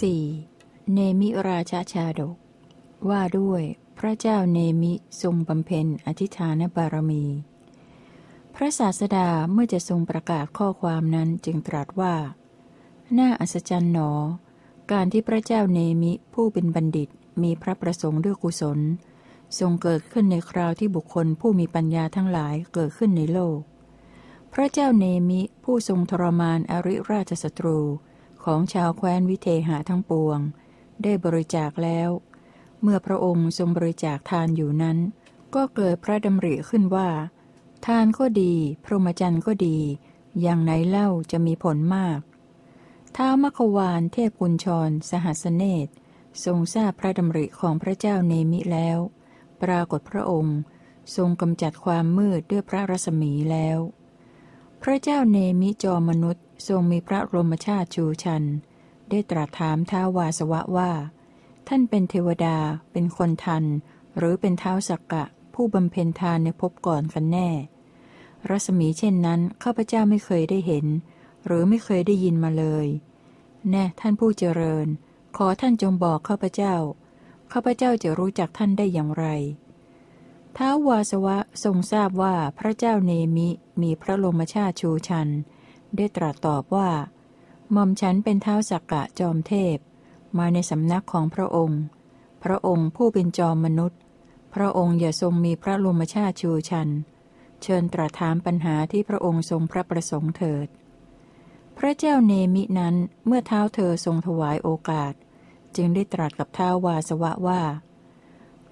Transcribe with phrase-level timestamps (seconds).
[0.00, 0.92] 4.
[0.92, 2.36] เนมิราชาชาดก
[3.08, 3.62] ว่าด้วย
[3.98, 4.92] พระเจ้าเนมิ
[5.22, 7.24] ทรงบำเพ็ญอธิฐานบารมี
[8.54, 12.14] พระศาสดาเมื่อจะทรงประกาศข้อความนั้นจึงตรัสว่า
[13.18, 14.10] น่าอัศจรรย์หนอ
[14.92, 17.08] การที่พระเจ้าเนมิผู้เป็นบัณฑิต
[17.42, 18.78] มีพระประสงค์ด้วยกุศล
[19.58, 23.58] ทรงเกิดขึ้นในคราวที่บุคคลผู้มีปัญญาทั้งหลายเกิดขึ้นในโลก
[24.52, 27.78] พระเจ้าเนมิผู้ทรงทรมานอริราชศัตรู
[28.44, 30.38] ของชาวแคว้นวิเทหะทั้งปวง
[31.02, 32.10] ได้บริจาคแล้ว
[32.82, 34.98] เมื่อพระองค์ทรงบริจาคทานอยู่นั้น
[35.54, 37.08] ก็เกิดพระดำริขึ้นว่า
[37.86, 39.78] ทานก็ดี พรหมจรรย์ก็ดี
[40.40, 42.20] อย่างไหนเล่าจะมีผลมาก
[43.16, 45.88] ท้าวมควานเทพกุญชร สหัสเนต
[46.44, 48.98] ทรงทราบพระดำริของพระเจ้าเนมิแล้ว
[49.62, 50.58] ปรากฏพระองค์
[51.16, 53.78] ทรงกำจัดความมืดด้วยพระรัศมีแล้ว
[54.82, 58.44] พระเจ้าเนมิจอมนุษย์ทรงมีพระรมชาติชูชัน
[59.10, 60.90] ได้ตรัสถามท้าวาสวะว่า
[61.68, 62.56] ท่านเป็นเทวดา
[62.92, 63.64] เป็นคนทัน
[64.16, 67.48] หรือเป็นเท้าสักกะ ผู้บำเพ็ญทานในภพก่อนกันแน่
[68.48, 70.86] รัศมีเช่นนั้นข้าพเจ้าไม่เคยได้เห็น
[71.46, 72.86] หรือไม่เคยได้ยินมาเลย
[73.70, 74.86] แน่ท่านผู้เจริญ
[75.36, 76.74] ขอท่านจงบอกข้าพเจ้า
[77.52, 79.26] ข้าพเจ้าจะรู้จักท่านได้อย่างไร
[80.56, 83.48] ท้าววาสวะทรงทราบว่าพระเจ้าเนมิ
[83.82, 85.28] มีพระลมชาติชูชัน
[85.96, 86.90] ได้ตรัสตอบว่า
[87.72, 89.76] หม่อมฉันเป็นเท้าสักกะจอมเทพ
[90.38, 91.80] มาในสำนักของพระองค์
[92.44, 94.00] พระองค์ผู้เป็นจอมมนุษย์
[94.54, 96.88] พระองค์อย่าทรงมีพระลมชาติชูชัน
[97.62, 100.66] เชิญตรัสถามปัญหาที่พระองค์ทรงพระประสงค์เถิด
[101.78, 102.94] พระเจ้าเนมินั้น
[103.26, 105.12] เมื่อเท้าเธอทรงถวายโอกาส
[105.76, 107.62] จึงได้ตรัสกับเท้าวาสวะว่า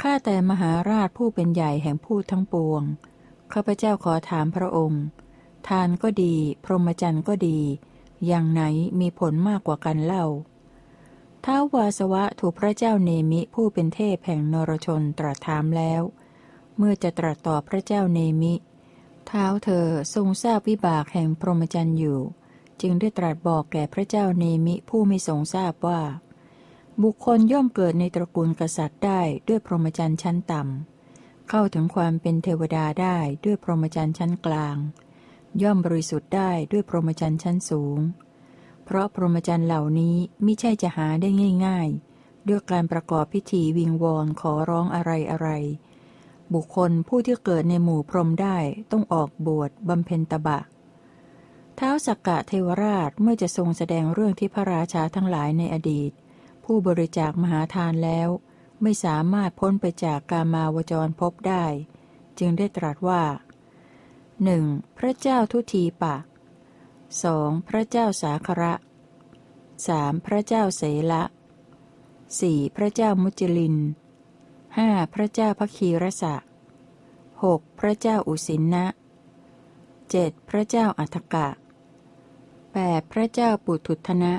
[0.03, 2.83] ข้าแต่มหาราชผู้เป็นใหญ่แห่งผู้ทั้งปวง
[3.53, 5.03] ข้าพเจ้าขอถามพระองค์
[5.69, 7.59] ทานก็ดี พรหมจรรย์ก็ดี
[8.27, 8.63] อย่างไหน
[9.01, 10.27] มีผลมากกว่ากันเล่า
[11.45, 16.03] ท้าววาสวะถูกพระเจ้าเนมิผู้เป็นเทพแห่งนรชนตรัสถามแล้ว
[16.77, 18.55] เมื่อจะตรัสต่อพระเจ้าเนมิ
[19.27, 22.21] เท้าเธอทรงทราบวิบากแห่งพรหมจรรย์อยู่
[22.81, 26.01] จึงได้ตรัสบอกแก่พระเจ้าเนมิผู้ไม่ทรงทราบว่า
[27.03, 34.77] บุคคลย่อมเกิดในตระกูลกษัตริย์ได้ด้วยพรหมจรรย์ชั้นต่ำเข้าถึงความเป็นเทวดาได้ด้วยพรหมจรรย์ชั้นกลาง
[35.63, 37.99] ย่อมบริสุทธิ์ได้ด้วยพรหมจรรย์ชั้นสูง
[38.85, 41.29] เพราะพรหมจรรย์เหล่านี้ไม่ใช่จะหาได้
[41.67, 41.89] ง่าย
[42.19, 45.49] ๆ ด้วยการประกอบพิธีวิงวอนขอร้องอะไรอะไร
[46.55, 48.59] บุคคลผู้ที่เกิดในหมู่พรหมได้
[48.91, 50.61] ต้องออกบวชบำเพ็ญตบะ
[51.79, 56.11] ท้าวสักกะเทวราชเมื่อจะทรงแสดงเรื่องที่พระราชาทั้งหลายในอดีต
[56.65, 58.29] ผู้บริจาคมหาทานแล้ว
[58.83, 61.65] ไม่สามารถพ้นไปจากกามาวจรพบได้
[62.39, 63.23] จึงได้ตรัสว่า
[64.45, 64.65] หนึ่ง
[64.99, 66.17] พระเจ้าทุทีปะ
[67.23, 68.73] สองพระเจ้าสาคระ
[69.87, 71.23] สามพระเจ้าเสละ
[72.41, 73.77] สี่พระเจ้ามุจลิน
[74.79, 76.35] ห้าพระเจ้าพคีรสะ
[77.45, 78.87] หกพระเจ้าอุสินนะ
[80.11, 81.49] เจ็ดพระเจ้าอัฏกะ
[82.73, 84.35] แปดพระเจ้าปุถุทนะ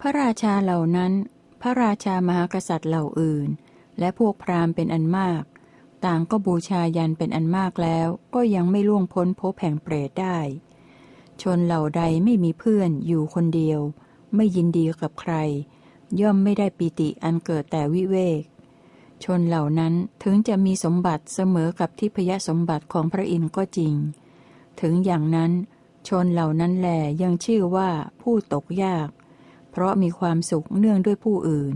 [0.00, 1.12] พระราชาเหล่านั้น
[1.60, 3.48] พระราชามหากษัตริย์เหล่าอื่น
[3.98, 5.42] และพวกพราหมณ์เป็นอันมาก
[6.04, 10.38] ต่างก็บูชายันเป็นอันมากแล้วก็ยังไม่ล่วงพ้นภพแห่งเปรตได้
[11.42, 13.80] ชนเหล่าใดไม่มีเพื่อนอยู่คนเดียว
[14.34, 15.34] ไม่ยินดีกับใคร
[16.20, 18.42] ย่อมไม่ได้ปิติอันเกิดแต่วิเวก
[19.24, 23.94] ชนเหล่านั้นถึงจะมีสมบัติเสมอกับที่พยสมบัติของพระอินทร์ก็จริง
[24.80, 25.52] ถึงอย่างนั้น
[26.08, 26.88] ชนเหล่านั้นแหล
[27.22, 27.90] ยังชื่อว่า
[28.20, 29.08] ผู้ตกยาก
[29.70, 31.74] เพราะมีความสุขเนื่องด้วยผู้อื่น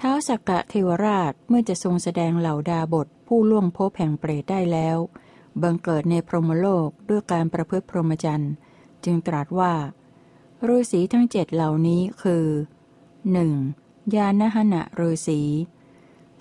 [0.00, 4.98] ท้าวสักกะเทวราชเมื่อจะทรงแสดงเหล่าดาบทผู้ล่วงพบแห่งเปรตได้แล้ว
[5.62, 8.52] บังเกิดในพรหมโลกด้วยการประพฤติพรหมจรรย์
[9.04, 9.74] จึงตรัสว่า
[10.68, 12.46] ฤาษีทั้งเจ็ดเหล่านี้คือ
[13.52, 14.14] 1.
[14.14, 15.40] ยานหณะฤาษี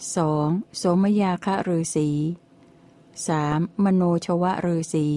[0.07, 0.77] 2.
[0.77, 2.09] โสมยาคะฤาษี
[3.27, 3.83] 3.
[3.83, 5.07] มโนชวะฤาษี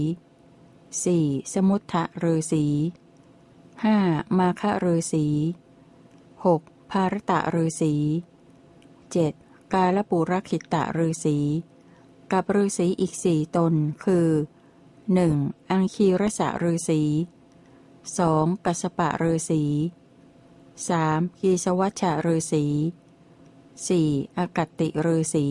[0.72, 1.52] 4.
[1.52, 2.64] สมุทธะฤาษี
[3.52, 4.38] 5.
[4.38, 5.26] มาคะฤาษี
[6.44, 6.75] 6.
[6.90, 7.94] ภารตะฤาษี
[9.12, 9.32] เจ็ด
[9.72, 11.38] กาลปุรคิตะฤาษี
[12.32, 13.74] กับฤาษีอีกสี่ตน
[14.04, 14.28] คือ
[15.14, 15.34] หนึ่ง
[15.70, 17.02] อังคีรสะฤาษี
[18.18, 19.64] สองกัสปะฤาษี
[20.88, 22.64] สามกีสวัชะฤาษี
[23.86, 24.08] สี่
[24.38, 25.46] อากติฤาษี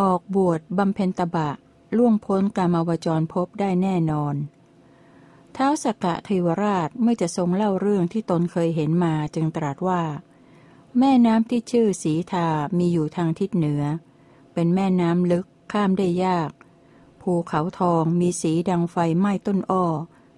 [0.00, 1.50] ออกบวชบำเพ็ญตบะ
[1.96, 4.34] ล่วงพ้นกามาวจรพบได้แน่นอน
[5.56, 10.02] ท้าวสกกะเทวราชเมื่อจะทรงเล่าเรื่องที่ตนเคยเห็นมาจึงตรัสว่า
[10.98, 12.48] แม่น้ำที่ชื่อสีทา
[12.78, 13.82] มีอยู่ทางทิศเหนือ
[14.52, 16.50] เป็นแม่น้ำลึกข้ามได้ยาก
[17.22, 19.84] ภูเขาทองมีสีดังไฟไหม้ต้นอ้อ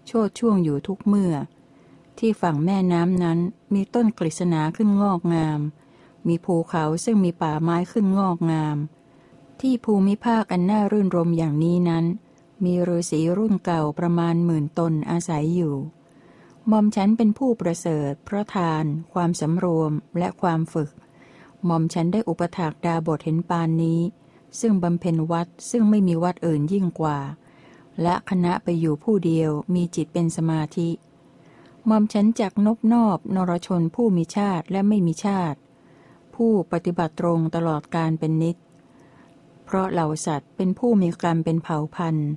[0.07, 1.35] โชดช่วงอยู่ทุกเมื่อ
[2.19, 3.39] ที่ฝั่งแม่น้ำนั้น
[3.75, 5.61] มีต้นกฤษณาขึ้นงอกงาม
[6.27, 8.77] มีภูเขาซึ่งมีป่าไม้ขึ้นงอกงาม
[9.61, 12.05] ที่ภูมิภาคอันน่ารื่นรมอย่างนี้นั้น
[12.65, 15.75] มีฤาษีรุ่นเก่าประมาณหมื่นตนอาศัยอยู่
[16.69, 20.91] หม่อมฉันเป็นผู้ประเสริฐ เพราะทาน ความสำรวมและความฝึก
[21.65, 24.01] หม่อมฉันได้อุปถากดาบทเห็นปานนี้
[24.61, 27.19] ซึ่งบำเพ็ญวัดซึ่งไม่มีวัดอื่นยิ่งกว่า
[28.03, 30.91] และคณะไปอยู่ผู้เดียวมีจิตเป็นสมาธิ
[31.87, 35.59] หม่อมฉันจักนบนอบนรชนผู้มีชาติและไม่มีชาติ
[36.35, 38.57] ผู้ปฏิบัติตรงตลอดการเป็นนิด
[39.65, 42.29] เพราะเหล่าสัตว์เป็นผู้มีกรรมเป็นเผ่าพันธุ์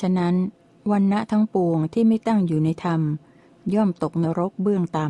[0.00, 0.34] ฉะนั้น
[0.90, 3.00] วันณะทั้งปวงที่ไม่ตั้งอยู่ในธรรม
[3.74, 5.06] ย่อมตกนรกเบื้องต่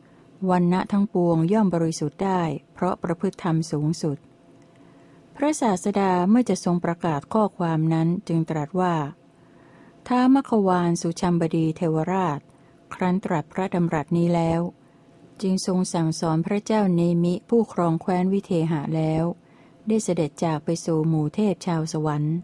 [0.00, 2.42] ำวันณะทั้งปวงย่อมบริสุทธิ์ได้
[2.74, 4.18] เพราะประพฤติธรรมสูงสุด
[5.36, 8.94] พระศาสดาเมื่อจะทรงประกาศข้อความนั้นจึงตรัสว่า
[10.08, 12.40] ท้ามควานสุชัมบดีเทวราช
[12.94, 14.60] ครั้นตรัสพระดำรัสนี้แล้ว
[15.42, 19.24] จึงทรงสั่งสอนพระเจ้าเนมิผู้ครองแคว้นวิเทหะแล้ว
[19.88, 22.36] ได้เสด็จจากไปสู่หมู่เทพชาวสวรรค์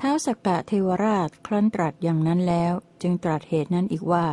[0.00, 4.26] ท้าสกกะเทวราชครั้นตรัสอย่างนั้นแล้ว จึงตรัสเหตุนั้นอีกว่า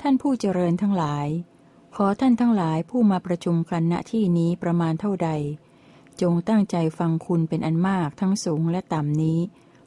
[0.00, 1.28] ท่านผู้เจริญทั้งหลาย
[1.96, 5.30] ขอท่านทั้งหลายผู้มาประชุมกันณที่นี้ประมาณเท่าใด
[6.20, 9.38] จงตั้งใจฟังคุณเป็นอันมากทั้งสูงและต่ำนี้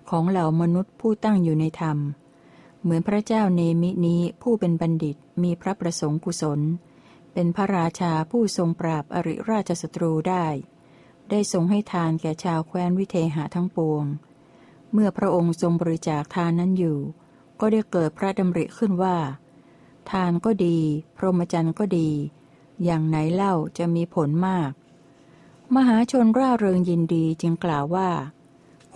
[0.10, 1.98] ของเหล่ามนุษย์ผู้ตั้งอยู่ในธรรม
[2.82, 6.60] เหมือนพระเจ้าเนมินี้ผู้เป็นบัณฑิตมีพระประสงค์กุศล
[7.34, 10.46] เป็นพระราชาผู้ทรงปราบอริราชศัตรูได้
[11.30, 14.06] ได้ทรงให้ทานแก่ชาวแคว้นวิเทหะทั้งปวง
[15.00, 16.98] เมื่อพระองค์ทรงบริจาคทานนั้นอยู่
[17.60, 19.18] ก็ได้เกิดพระดำริขึ้นว่า
[20.12, 20.78] ทานก็ดี
[21.18, 22.10] พรหมจรรย์ก็ดี
[22.84, 24.72] อย่างไหนเล่าจะมีผลมาก
[25.76, 28.10] มหาชนร่าเริงยินดีจึงกล่าวว่า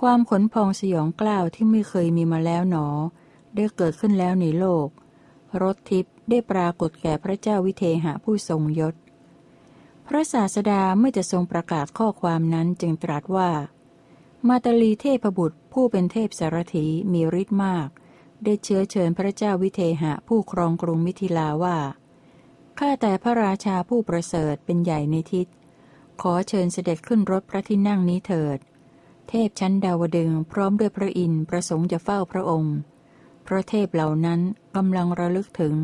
[0.01, 2.87] ความขนพองสยองกล้าวที่ไม่เคยมีมาแล้วหนอ
[3.55, 4.87] ได้เกิดขึ้นแล้วในโลก
[5.61, 8.95] รถทิพย์ได้ปรากฏแก่พระเจ้าวิเทหะผู้ทรงยศ
[10.07, 13.49] พระศาสดาเมื่อจะทรงประกาศข้อความนั้นจึงตรัสว่า
[14.49, 17.87] มาตลีเทพบุตรผู้เป็นเทพสารถีมีฤทธิ์มาก
[18.43, 21.77] ได้เชื้อเชิญพระเจ้าวิเทหะผู้ครองกรุงมิถิลาว่า
[22.79, 25.47] ข้าแต่พระราชาผู้ประเสริฐเป็นใหญ่ในทิศ
[26.21, 28.57] ขอเชิญเสด็จขึ้นรถพระที่นั่งนี้เถิด
[29.29, 32.75] เทพชั้นดาวดึงพร้อมด้วยพระอินทร์ประสงค์จะเฝ้าพระองค์
[33.47, 34.39] พระเทพเหล่านั้น
[34.75, 35.75] กำลังระลึกถึง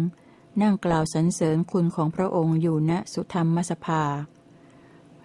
[0.62, 4.04] นั่งกล่าวสรรเสริญคุณของพระองค์อยู่ณสุธรรมมสภา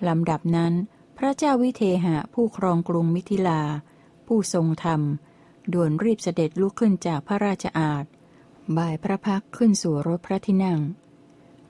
[0.08, 0.74] ลำดับนั้น
[1.18, 3.62] พระเจ้าวิเทหะผู้ครองกรุงมิถิลา
[4.26, 5.00] ผู้ทรงธรรม
[5.72, 8.04] ด่วนรีบเสด็จลุกขึ้นจากพระราชอาณ
[8.76, 10.80] บ่ายพระพักขึ้นสู่รถพระที่นั่ง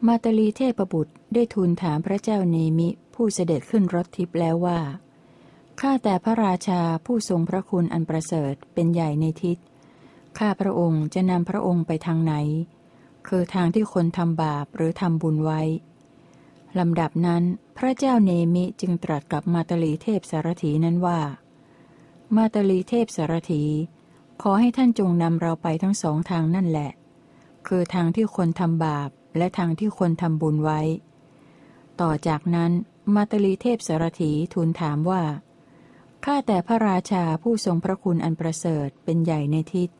[0.06, 4.80] มาตลีเทพบุตรได้ทูลถามพระเจ้าเนมิผู้เสด็จขึ้นรถทิพย์แล้วว่า
[5.80, 9.58] ข้าแต่พระราชาผู้ทรงพระคุณอันประเสริฐเป็นใหญ่ในทิศ
[10.38, 12.34] ข้าพระองค์จะนำพระองค์ไปทางไหน
[13.28, 15.60] คือทางที่คนทำบาปหรือทำบุญไว้
[16.78, 17.42] ลำดับนั้น
[17.76, 21.20] พระเจ้าเนมิจึงตรัสกับมาตลีเทพสารถีนั้นว่า
[22.36, 23.64] มาตลีเทพสารถี
[24.42, 26.90] ขอให้ท่านจงนำเราไปทั้งสองทางนั่นแหละ
[27.66, 30.80] คือทางที่คนทำบาปและทางที่คนทำบุญไว้
[32.00, 32.72] ต่อจากนั้น
[33.14, 35.22] มาตลีเทพสารถีทูลถามว่า
[36.24, 39.90] ข้าแต่พระราชาผู้ทรงพระคุณอันประเสริฐเป็นใหญ่ในทิศ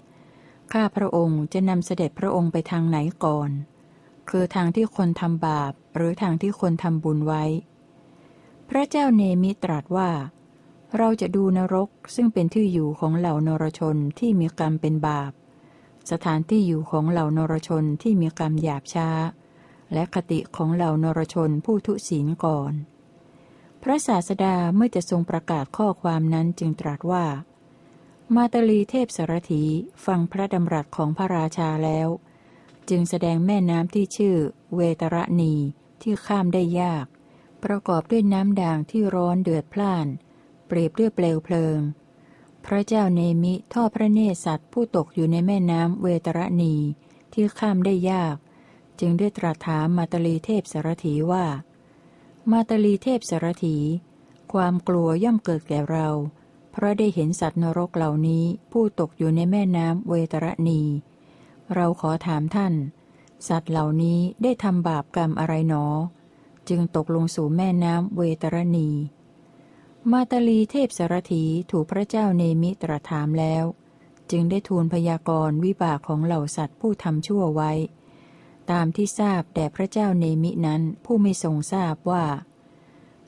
[0.72, 3.50] ข้าพระองค์จะนำเสด็จพระองค์ไปทางไหนก่อน
[4.34, 7.44] คือทางที่คนทำบาป หรือทางที่คนทำบุญไว้
[8.69, 10.10] พระเจ้าเนมิตรัสว่า
[10.96, 15.32] เราจะดูนรกซึ่งเป็นที่อยู่ของเหล่านรชนที่มีกรรมเป็นบาป
[16.10, 19.08] สถานที่อยู่ของเหล่านรชนที่มีกรรมหยาบช้า
[19.93, 22.72] และคติของเหล่านรชนผู้ทุศีลก่อน
[23.82, 27.24] พระศาสดาเมื่อจะทรงประกาศข้อความนั้นจึงตรัสว่า
[28.34, 29.62] มาตลีเทพสารถี
[30.06, 32.10] ฟังพระดำรัสของพระราชาแล้ว
[32.91, 34.36] จึงแสดงแม่น้ำที่ชื่อ
[34.74, 35.55] เวตระนี
[36.03, 37.06] ที่ข้ามได้ยาก
[37.65, 40.06] ประกอบด้วยน้ำด่างที่ร้อนเดือดพล่าน
[40.67, 41.79] เปรียบด้วยเปลวเพลิง
[42.65, 46.74] พระเจ้าเนมิทอดพระเนศสัตว์ผู้ตกอยู่ในแม่น้ำเวตระนี
[47.32, 48.36] ที่ข้ามได้ยาก
[49.01, 51.46] จึงได้ตรัสถามมาตลีเทพสารถีว่า
[52.51, 53.77] มาตลีเทพสารถี
[54.53, 56.08] ความกลัวย่อมเกิดแก่เรา
[56.72, 60.81] เพราะได้เห็นสัตว์นรกเหล่านี้ผู้ตกอยู่ในแม่น้ำเวตระนี
[61.74, 62.74] เราขอถามท่าน
[63.48, 65.84] สัตว์เหล่านี้ได้ทำบาปกรรมอะไรหนอ
[66.69, 68.91] จึงตกลงสู่แม่น้ำเวตระนี
[70.10, 73.64] มาตาลีเทพสารถีถูกพระเจ้าเนมิตรถามแล้ว
[74.31, 77.72] จึงได้ทูลพยากรณ์วิบากของเหล่าสัตว์ผู้ทำชั่วไว้
[78.70, 82.24] ตามที่ทราบแด่พระเจ้าเนมินั้นผู้ไม่ทรงทราบว่า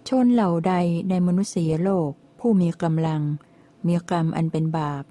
[0.09, 0.75] ชนเหล่าใด
[1.09, 2.11] ในมนุษยโลก
[2.41, 3.23] ผู้มีกำลัง
[3.87, 5.05] มีกรรมอันเป็นบาป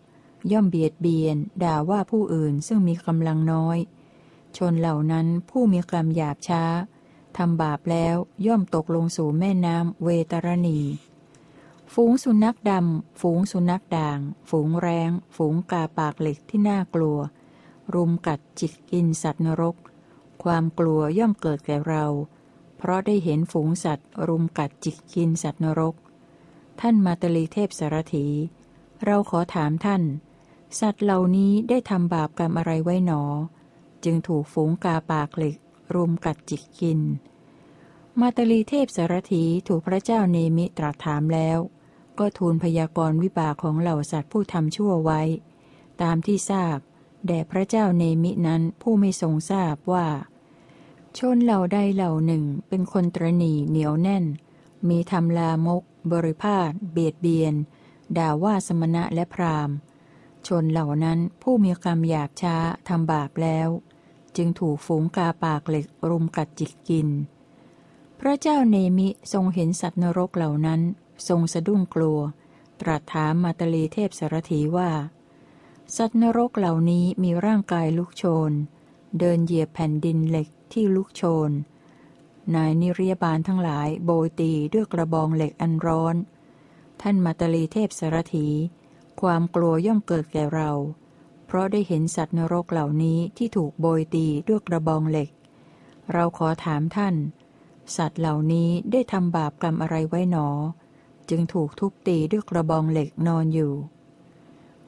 [0.51, 3.77] ย่อมเบียดเบียน ด่าว่าผู้อื่นซึ่งมีกำลังน้อย
[4.57, 6.63] ชนเหล่านั้นผู้มีกรรมหยาบช้า
[7.37, 10.79] ทำบาปแล้วย่อมตกลงสู่แม่น้ำเวตรณี
[11.93, 14.19] ฝูงสุนัขดำ ฝูงสุนัขด่าง
[14.49, 17.19] ฝูงแรงฝูงกาปากเหล็กที่น่ากลัว
[17.93, 19.75] รุมกัดจิกกินสัตว์นรก
[20.43, 22.05] ความกลัวย่อมเกิดแก่เรา
[22.77, 25.95] เพราะได้เห็นฝูงสัตว์ รุมกัดจิกกินสัตว์นรก
[26.79, 28.25] ท่านมาตลีเทพสารถี
[29.05, 30.01] เราขอถามท่าน
[30.79, 33.23] สัตว์เหล่านี้ได้ทำบาปกรรมอะไรไว้หนอ
[34.03, 35.55] จึงถูกฝูงกาปากเหล็ก
[35.95, 36.99] รุมกัดจิกกิน
[38.19, 41.57] มาตลีเทพสารถีถูกพระเจ้าเนมิตรัสถามแล้ว
[42.19, 45.21] ก็ทูลพยากรณ์วิบากของเหล่าสัตว์ผู้ทำชั่วไว้
[46.01, 46.77] ตามที่ทราบ
[47.27, 50.07] แด่พระเจ้าเนมินั้นผู้ไม่ทรงทราบว่า
[51.17, 54.25] ชนเหล่าใดเหล่าหนึ่งเป็นคนตรณีเหนียวแน่น
[54.89, 57.53] มีทำลามก บริพาทเบียดเบียน
[58.17, 59.75] ด่าว่าสมณะและพราหมณ์
[60.47, 62.55] ชนเหล่านั้นผู้มีกรรมหยาบช้า
[62.87, 63.69] ทำบาปแล้ว
[64.35, 67.09] จึงถูกฝูงกาปากเหล็กรุมกัดจิกกิน
[68.19, 70.81] พระเจ้าเนมิทรงเห็นสัตว์นรกเหล่านั้น
[71.27, 72.19] ทรงสะดุ้งกลัว
[72.81, 74.91] ตรัสถามมาตลีเทพสารถีว่า
[75.95, 78.51] สัตว์นรกเหล่านี้มีร่างกายลุกโชน
[79.19, 81.51] เดินเหยียบแผ่นดินเหล็กที่ลุกโชน
[82.55, 86.15] นายนิริยบาลทั้งหลายโบยตีด้วยกระบองเหล็กอันร้อน
[87.01, 88.47] ท่านมาตลีเทพสารถี
[89.23, 90.71] ความกลัวย่อมเกิดแก่เรา
[91.45, 95.29] เพราะได้เห็นสัตว์นรกเหล่านี้ที่ถูกโบยตีด้วยกระบองเหล็ก
[96.11, 97.15] เราขอถามท่าน
[97.97, 100.47] สัตว์เหล่านี้ได้ทำบาปกรรมอะไรไว้หนอ
[101.29, 103.73] จึงถูกทุบตีด้วยกระบองเหล็กนอนอยู่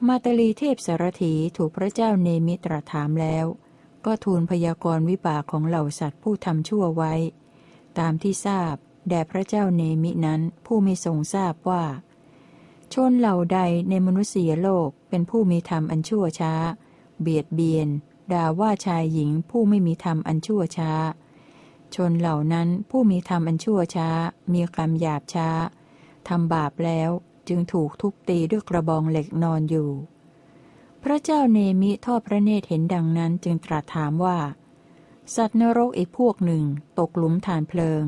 [0.06, 3.46] มาตลีเทพสารถีถูกพระเจ้าเนมิตรถามแล้ว
[4.04, 7.14] ก็ทูลพยากรณ์วิบากของเหล่าสัตว์ผู้ทำชั่วไว้
[7.98, 8.74] ตามที่ทราบ
[9.08, 11.84] แด่พระเจ้าเนมินั้นผู้ไม่ทรงทราบว่า
[12.94, 16.54] ชนเหล่าใดในมนุษยโลกเป็นผู้มีธรรมอันชั่วช้า
[17.20, 17.88] เบียดเบียน
[18.32, 20.92] ด่าว่าชายหญิงผู้ไม่มีธรรมอันชั่วช้า
[21.94, 24.08] ชนเหล่านั้นผู้มีธรรมอันชั่วช้า
[24.52, 25.48] มีกรรมหยาบช้า
[26.28, 27.10] ทำบาปแล้ว
[27.48, 29.90] จึงถูกทุบตีด้วยกระบองเหล็กนอนอยู่
[31.02, 34.38] พระเจ้าเนมิทอดพระเนตรเห็นดังนั้นจึงตรัสถามว่า
[35.34, 36.62] สัตว์นรกอีกพวกหนึ่ง
[36.98, 38.04] ตกหลุมฐานเพลิง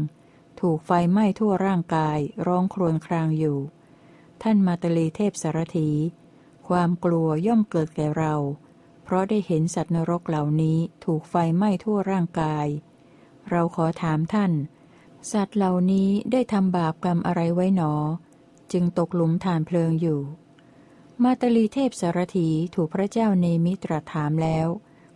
[0.61, 3.58] ถูกไฟไหม้ทั่วร่างกายร้องครวญครางอยู่
[4.42, 5.90] ท่านมาตลีเทพสารถี
[6.68, 8.35] ความกลัวย่อมเกิดแก่เรา
[9.04, 12.66] เพราะได้เห็นสัตว์นรกเหล่านี้ถูกไฟไหม้ทั่วร่างกาย
[13.50, 14.52] เราขอถามท่าน
[15.33, 17.92] สัตว์เหล่านี้ได้ทำบาปกรรมอะไรไว้หนอ
[18.73, 20.21] จึงตกหลุมฐานเพลิงอยู่
[21.23, 24.68] มาตลีเทพสารถีถูกพระเจ้าเนมิตรถามแล้ว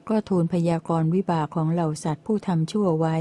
[0.08, 3.16] ก็ทูลพยากรณ์วิบากของเหล่าสัตว์ผู้ทำชั่วไว้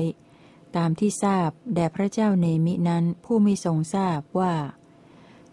[0.75, 4.53] ตามที่ทราบแด่พระเจ้าเนมินั้นผู้ไม่ทรงทราบว่า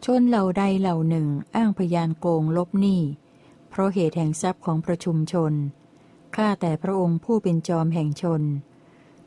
[0.05, 3.01] ชนเหล่าใดเหล่าหนึ่งอ้างพยานโกงลบหนี้
[3.69, 5.53] เพราะเหตุแห่งทรัพย์ของประชุมชน
[6.37, 8.43] ข้าแต่พระองค์ผู้เป็นจอมแห่งชน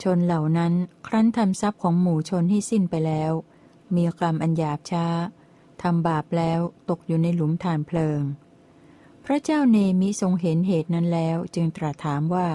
[0.04, 0.74] ชนเหล่านั้น
[1.08, 3.32] ครั้นทำทรัพย์ของหมู่ชนให้สิ้นไปแล้ว
[3.96, 5.06] มีกรรมอันหยาบช้า
[5.82, 6.60] ทำบาปแล้ว
[6.90, 8.22] ตกอยู่ในหลุมฐานเพลิง
[9.26, 12.50] พระเจ้าเนมิทรงเห็นเหตุนั้นแล้วจึงตรัสถามว่า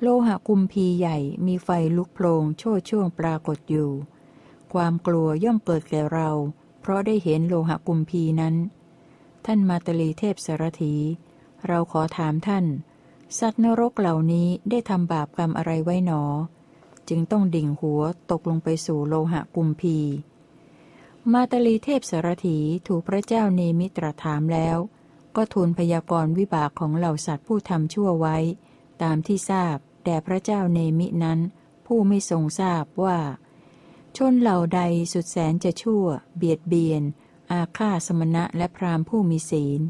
[0.00, 3.90] โลหะกุมพีใหญ่มีไฟลุกโพลงโชดช่วงปรากฏอยู่
[4.72, 6.30] ความกลัวย่อมเกิดแก่เรา
[6.86, 8.54] เพราะได้เห็นโลหะกุมพีนั้น
[9.46, 10.94] ท่านมาตลีเทพสารถี
[11.66, 12.64] เราขอถามท่าน
[13.38, 16.22] สัตว์นรกเหล่านี้ได้ทำบาปกรรมอะไรไว้หนอ
[17.08, 19.96] จึงต้องดิ่งหัวตกลงไปสู่โลหะกุมพี
[21.32, 24.76] มาตลีเทพสารถีถูกพระเจ้าเนมิตรถามแล้ว
[25.36, 28.36] ก็ทูลพยากรณ์วิบากของเหล่าสัตว์ผู้ทำชั่วไว้
[29.02, 31.38] ตามที่ทราบแด่พระเจ้าเนมินั้น
[31.86, 33.18] ผู้ไม่ทรงทราบว่า
[34.16, 34.80] ชนเหล่าใด
[35.12, 36.04] สุดแสนจะชั่ว
[36.36, 37.02] เบียดเบียน
[37.52, 39.80] อาฆาสมณะและพรามผู้มีศีล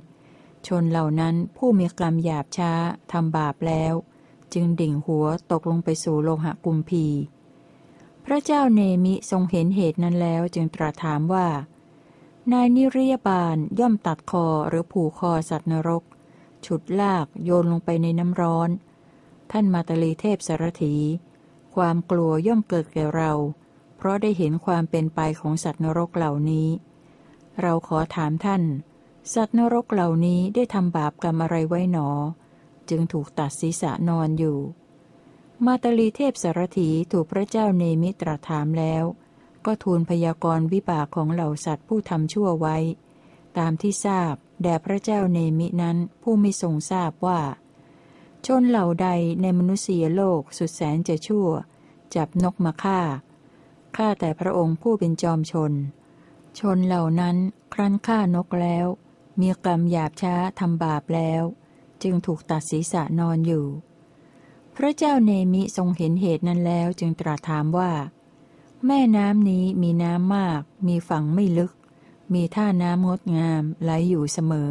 [0.66, 2.73] ชนเหล่านั้นผู้มีกรรมหยาบช้า
[3.12, 3.95] ทำบาปแล้ว
[4.54, 7.06] จึงดิ่งหัวตกลงไปสู่โลหะกุมพี
[8.25, 11.49] พระเจ้าเนมิทรงเห็นเหตุนั้นแล้วจึงตรัสถามว่า
[12.52, 16.04] นายนิริยบาลย่อมตัดคอหรือผูกคอสัตว์นรก
[16.66, 18.71] ฉุดลากโยนลงไปในน้ำร้อน
[19.50, 20.95] ท่านมาตลีเทพสารถี
[21.75, 23.33] ความกลัวย่อมเกิดแก่เรา
[23.97, 26.69] เพราะได้เห็นความเป็นไปของสัตว์นรกเหล่านี้
[27.61, 28.62] เราขอถามท่าน
[29.35, 32.09] สัตว์นรกเหล่านี้ได้ทำบาปกรรมอะไรไว้หนอ
[32.88, 34.59] จึงถูกตัดศีรษะนอนอยู่
[35.65, 39.05] มาตลีเทพสารถีถูกพระเจ้าเนมิตรถามแล้ว
[39.67, 42.76] ก็ทูลพยากรณ์วิบากของเหล่าสัตว์ผู้ทำชั่วไว้
[43.59, 47.41] ตามที่ทราบแด่พระเจ้าเนมินั้นผู้ไม่ทรงทราบว่า
[48.47, 49.09] ชนเหล่าใด
[49.43, 51.49] ในมนุษยโลกสุดแสนจะชั่ว
[52.15, 53.00] จับนกมาฆ่า
[53.97, 55.73] ข้าแต่พระองค์ผู้เป็นจอมชน
[56.59, 57.37] ชนเหล่านั้น
[57.75, 58.87] ครั้นฆ่านกแล้ว
[59.41, 61.43] มีกรรมหยาบช้าทำบาปแล้ว
[62.03, 63.67] จึงถูกตัดศีรษะนอนอยู่
[64.75, 67.93] พพระเจ้าเนมิทรงเห็นเหตุนั้นแล้วจึงตรัสถามว่า
[68.87, 71.73] แม่น้ำนี้มีน้ำมาก มีฝั่งไม่ลึก
[72.35, 74.71] มีท่าน้ำงดงามไหลอยู่เสมอ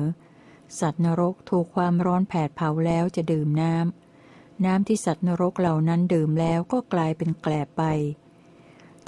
[0.79, 7.83] สัตว์นรกถูกความร้อนแผดเผาแล้วจะดื่มน้ำน้ำที่สัตว์นรกเหล่านั้นดื่มแล้วก็กลายเป็นแกลบไป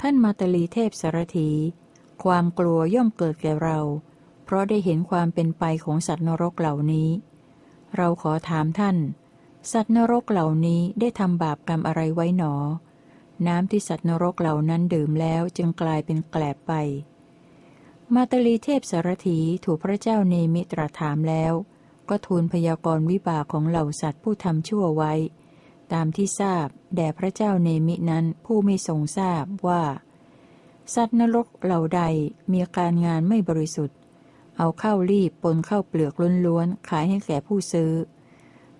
[0.00, 1.50] ท่านมาตลีเทพสารถี
[2.24, 3.78] ความกลัวย่อมเกิดแก่เรา
[4.44, 7.08] เพราะได้เห็นความเป็นไปของสัตว์นรกเหล่านี้
[7.96, 8.96] เราขอถามท่าน
[9.72, 12.54] สัตว์นรกเหล่านี้ได้ทำบาปกรรมอะไรไว้หนอ
[13.46, 16.72] น้ำที่สัตว์นรกเหล่านั้นดื่มแล้วจึงกลายเป็นแกลบไป
[18.14, 21.52] มาตลีเทพสารถีถูกพระเจ้าเนมิตรถามแล้ว
[22.08, 25.12] ก็ทูลพยากรณ์วิบากของเหล่าสัตว์ผู้ทำชั่วไว้
[25.92, 26.66] ตามที่ทราบ
[26.96, 29.82] แด่พระเจ้าเนมินั้นผู้ไม่ทรงทราบว่า
[30.94, 32.02] สัตว์นรกเหล่าใด
[32.52, 33.98] มีการงานไม่บริสุทธิ์
[34.56, 36.14] เอาเข้ารีบปนเข้าเปลือก
[36.46, 37.92] ล้วนๆขายให้แก่ผู้ซื้อ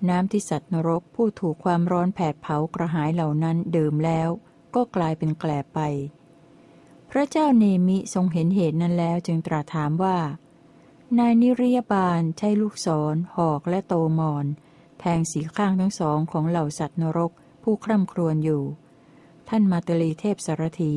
[0.08, 4.28] น้ำที่สัตว์นรกผู้ถูกความร้อนแผดเผากระหายเหล่านั้นดื่มแล้ว
[4.74, 5.80] ก็กลายเป็นแกลบไป
[7.10, 10.18] พระเจ้าเนมิทรงเห็นเหตุนั้นแล้วจึงตรัสถามว่า
[11.18, 14.46] นายนิริยบาลใช้ลูกศรหอกและโตมอน
[15.00, 18.62] แทงสีข้างทั้งสองของเหล่าสัตว์นรก ผู้คร่ำครวญอยู่
[19.48, 20.94] ท่านมาตลีเทพสารถี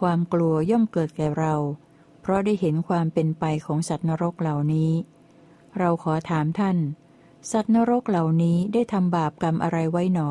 [0.00, 1.54] ความกลัวย่อมเกิดแก่เรา
[2.20, 4.92] เพราะได้เห็นความเป็นไปของสัตว์นรกเหล่านี้
[5.78, 6.78] เราขอถามท่าน
[7.52, 10.30] สัตว์นรกเหล่านี้ได้ทำบาปกรรมอะไรไว้หนอ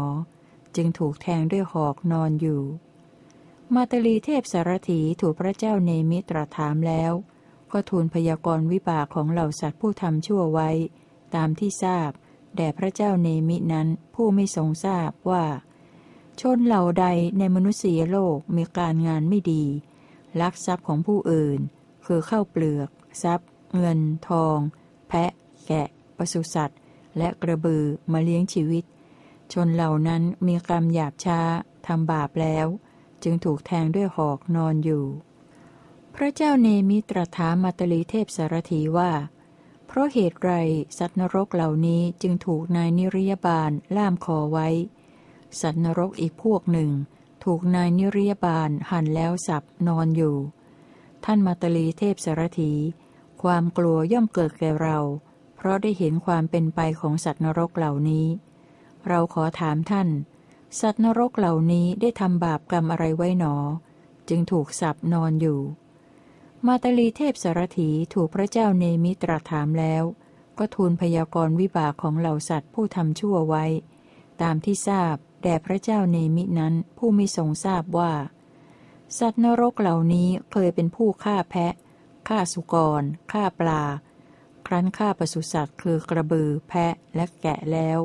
[0.75, 2.62] จึงถูกแทงด้วยหอกนอนอยู่
[3.74, 7.12] มาตลีเทพสารถีถูกพระเจ้าเนมิตรถามแล้ว
[7.72, 10.70] ก็ทูลพยากรณ์วิบากของเหล่าสัตว์ผู้ทำชั่วไว้
[11.36, 12.12] ตามที่ทราบ
[12.57, 15.45] แด่พระเจ้าเนมินั้นผู้ไม่ทรงทราบว่า
[16.41, 17.05] ชนเหล่าใด
[17.37, 19.63] ในมนุษยโลกมีการงานไม่ดี
[20.41, 21.59] ลักทรัพย์ของผู้อื่น
[22.05, 22.89] คือเข้าเปลือก
[23.23, 23.99] ทรัพย์ เงิน
[24.29, 24.57] ทอง
[25.07, 25.31] แพะ
[25.67, 25.87] แกะ
[26.17, 26.79] ปศุสัตว์
[27.17, 28.83] และกระบือมาเลี้ยงชีวิต
[29.53, 31.39] ชนเหล่านั้นมีกรรมหยาบช้า
[31.87, 32.67] ทำบาปแล้ว
[33.24, 35.05] จึงถูกแทงด้วยหอกนอนอยู่
[36.15, 39.11] พระเจ้าเนมิตรถามมาตลีเทพสารถีว่า
[39.98, 40.51] ราะเหตุไร
[40.98, 44.68] สัตว์นรกเหล่านี้จึงถูกนายนิริยบาลล่ามคอไว้
[45.62, 46.92] สัตว์นรกอีกพวกหนึ่ง
[47.44, 50.36] ถูกนายนิริยบาลหั่นแล้วสับนอนอยู่
[51.25, 52.74] ท่านมาตลีเทพสารถี
[53.42, 54.98] ความกลัวย่อมเกิดแก่เรา
[55.55, 58.27] เพราะได้เห็นความเป็นไปของสัตว์นรกเหล่านี้
[59.07, 60.10] เราขอถามท่าน
[60.79, 63.55] สัตว์นรกเหล่านี้ได้ทำบาปกรรมอะไรไว้หนอ
[64.29, 65.60] จึงถูกสับนอนอยู่
[66.65, 70.03] มาตลีเทพสารถีถูกพระเจ้าเนมิตรถามแล้ว
[70.57, 73.65] ก็ทูลพยากรณ์วิบากของเหล่าสัตว์ผู้ทำชั่วไว้
[74.41, 78.13] ตามที่ทราบแด่พระเจ้าเนมินั้นผู้ไม่ทรงทราบว่า
[79.20, 81.74] สัตว์นรกเหล่านี้เคยเป็นผู้ฆ่าแพะ
[82.27, 83.83] ฆ่าสุกรฆ่าปลา
[84.67, 88.00] ครั้นฆ่าปศุสัตว์คือกระบือแพะและแกะแล้ว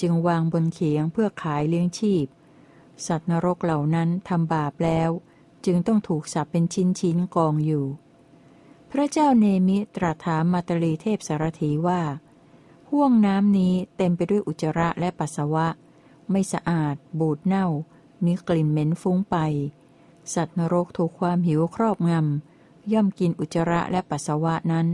[0.00, 2.26] จึงวางบนเขียงเพื่อขายเลี้ยงชีพ
[3.06, 5.10] สัตว์นรกเหล่านั้นทำบาปแล้ว
[5.66, 7.86] จึงต้องถูกสับเป็นชิ้นชิ้นกองอยู่
[8.90, 12.02] พระเจ้าเนมิตรัสถามมาตลีเทพสารถีว่า
[12.90, 15.66] ห่วงน้ำนี้เต็มไปด้วยอุจจาระและปัสสาวะ
[16.30, 17.66] ไม่สะอาด บูดเน่า
[18.24, 19.36] มีกลิ่นเหม็นฟุ้งไป
[20.34, 24.86] สัตว์นรกถูกความหิวครอบงำ ย่อมกินอุจจาระและปัสสาวะนั้น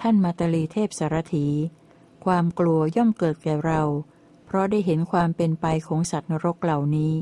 [0.00, 1.46] ท่านมาตลีเทพสารถี
[2.24, 3.82] ความกลัวย่อมเกิดแก่เรา
[4.46, 7.12] เพราะได้เห็นความเป็นไปของสัตว์นรกเหล่านี้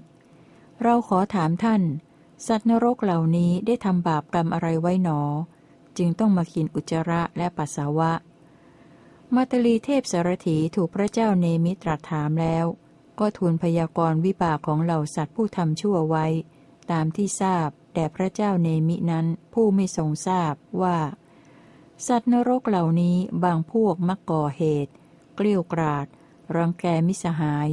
[0.82, 1.82] เราขอถามท่าน
[2.46, 5.20] สัตว์นรกเหล่านี้ได้ทำบาปกรรมอะไรไว้หนอ
[5.98, 8.12] จึงต้องมากินอุจจาระและปัสสาวะ
[9.34, 12.66] มาตลีเทพสารถีถูกพระเจ้าเนมิตรถามแล้ว
[13.18, 16.26] ก็ทูลพยากรณ์วิบากของเหล่าสัตว์ผู้ทำชั่วไว้
[16.90, 20.98] ตามที่ทราบแด่พระเจ้าเนมินั้นผู้ไม่ทรงทราบว่า
[22.06, 24.92] สัตว์นรกเหล่านี้บางพวกมักก่อเหตุ
[25.36, 26.06] เกลี้ยกราด
[26.56, 27.68] รังแกมิสหาย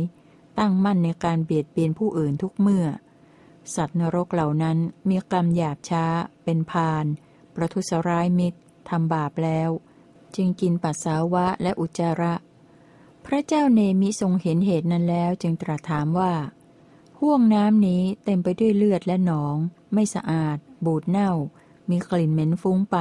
[0.60, 2.86] ตั้งมั่นในการเบียดเบียนผู้อื่นทุกเมื่อ
[3.75, 4.78] สัตว์นรกเหล่านั้น
[5.10, 6.06] มีกรรมหยาบช้า
[6.43, 7.06] เป็นพาน
[7.56, 9.69] ประทุษร้ายมิตรทำบาปแล้ว
[10.36, 12.34] จึงกินปัสสาวะและอุจจาระ
[13.25, 16.34] พระเจ้าเนมิทรงเห็นเหตุนั้นแล้วจึงตรัสถามว่า
[17.19, 19.56] ห่วงน้ำนี้เต็มไปด้วยเลือดและหนอง
[19.93, 21.32] ไม่สะอาด บูดเน่า
[21.89, 22.97] มีกลิ่นเหม็นฟุ้งไป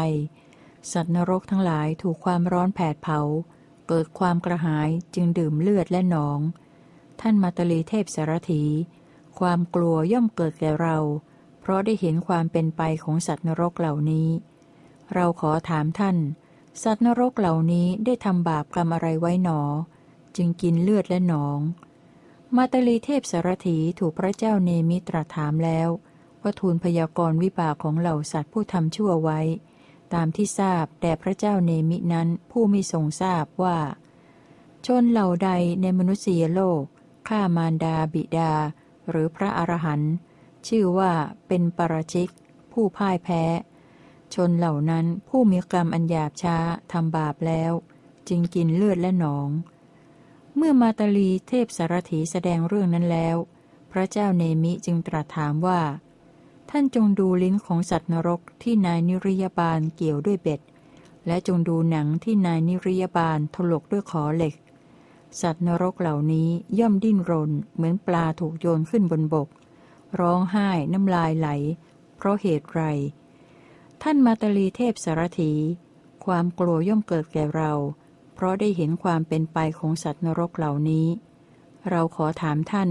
[0.92, 3.20] สัตว์นรกทั้งหลายถูกความร้อนแผดเผา
[3.88, 6.38] เกิดความกระหายจึงดื่มเลือดและหนอง
[7.20, 8.62] ท่านมาตลีเทพสารถี
[9.40, 10.96] ความกลัวย่อมเกิดแก่เรา
[11.60, 14.28] เพราะได้เห็นความเป็นไปของสัตว์นรกเหล่านี้
[15.14, 16.16] เราขอถามท่าน
[16.82, 19.60] สัตว์นรกเหล่านี้ได้ทำบาปกรรมอะไรไว้หนอ
[20.36, 21.58] จึงกินเลือดและหนอง
[22.56, 25.88] มาตลีเทพสารถีถูกพระเจ้าเนมิตรถามแล้ว
[26.42, 29.40] ว่าทูลพยากรณ์วิบากของเหล่าสัตว์ผู้ทำชั่วไว้
[30.14, 33.78] ตามที่ทราบแด่พระเจ้าเนมินั้นผู้ไม่ทรงทราบว่า
[34.86, 36.82] ชนเหล่าใดในมนุษยโลก
[37.28, 38.52] ฆ่ามารดาบิดา
[39.10, 40.14] หรือพระอรหันต์
[40.68, 41.12] ชื่อว่า
[41.48, 42.30] เป็นปรชิก
[42.72, 43.42] ผู้พ่ายแพ้
[44.34, 46.56] ชนเหล่านั้นผู้มีกรรมอันหยาบช้า
[46.92, 47.72] ทำบาปแล้ว
[48.28, 49.48] จึงกินเลือดและหนอง
[50.56, 53.36] เมื่อมาตาลีเทพสารถีแสดงเรื่องนั้นแล้ว
[53.92, 55.80] พระเจ้าเนมิจึงตรัสถามว่า
[56.70, 60.60] ท่านจงดูลิ้นของสัตว์นรกที่นายนิริยบาลเกี่ยวด้วยเบ็ด
[61.26, 64.54] และจงดูหนังที่นายนิริยบาลถลกด้วยขอเหล็ก
[65.40, 69.48] สัตว์นรกเหล่านี้ย่อมดิ้นรน เหมือนปลาถูกโยนขึ้นบนบก
[70.20, 71.48] ร้องไห้น้ำลายไหล
[72.16, 72.82] เพราะเหตุไร
[74.02, 75.52] ท่านมาตาลีเทพสารถี
[76.24, 77.72] ความกลัวย่อมเกิดแก่เรา
[78.34, 81.06] เพราะได้เห็นความเป็นไปของสัตว์นรกเหล่านี้
[81.90, 82.90] เราขอถามท่าน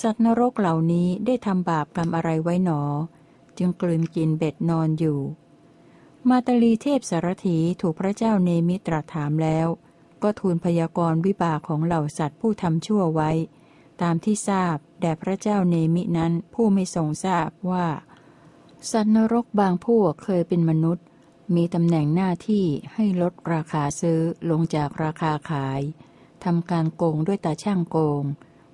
[0.00, 2.82] สัตว์นรกเหล่านี้ได้ทำบาปกรรมอะไรไว้หนอ
[3.58, 5.18] จึงกลืนกินเบ็ดนอนอยู่
[6.28, 9.68] มาตาลีเทพสารถีถูกพระเจ้าเนมิตรถามแล้ว
[10.22, 13.30] ก็ทูลพยากรณ์วิบากของเหล่าสัตว์ผู้ทำชั่วไว้
[14.02, 17.86] ตามที่ทราบแด่พระเจ้าเนมินั้นผู้ไม่ทรงทราบว่า
[18.90, 21.04] สัตว์นรกบางพวกเคยเป็นมนุษย์
[21.54, 25.80] มีตำแหน่งหน้าที่ให้ลดราคาซื้อลงจากราคาขาย
[26.44, 28.22] ทำการโกงด้วยตาช่างโกง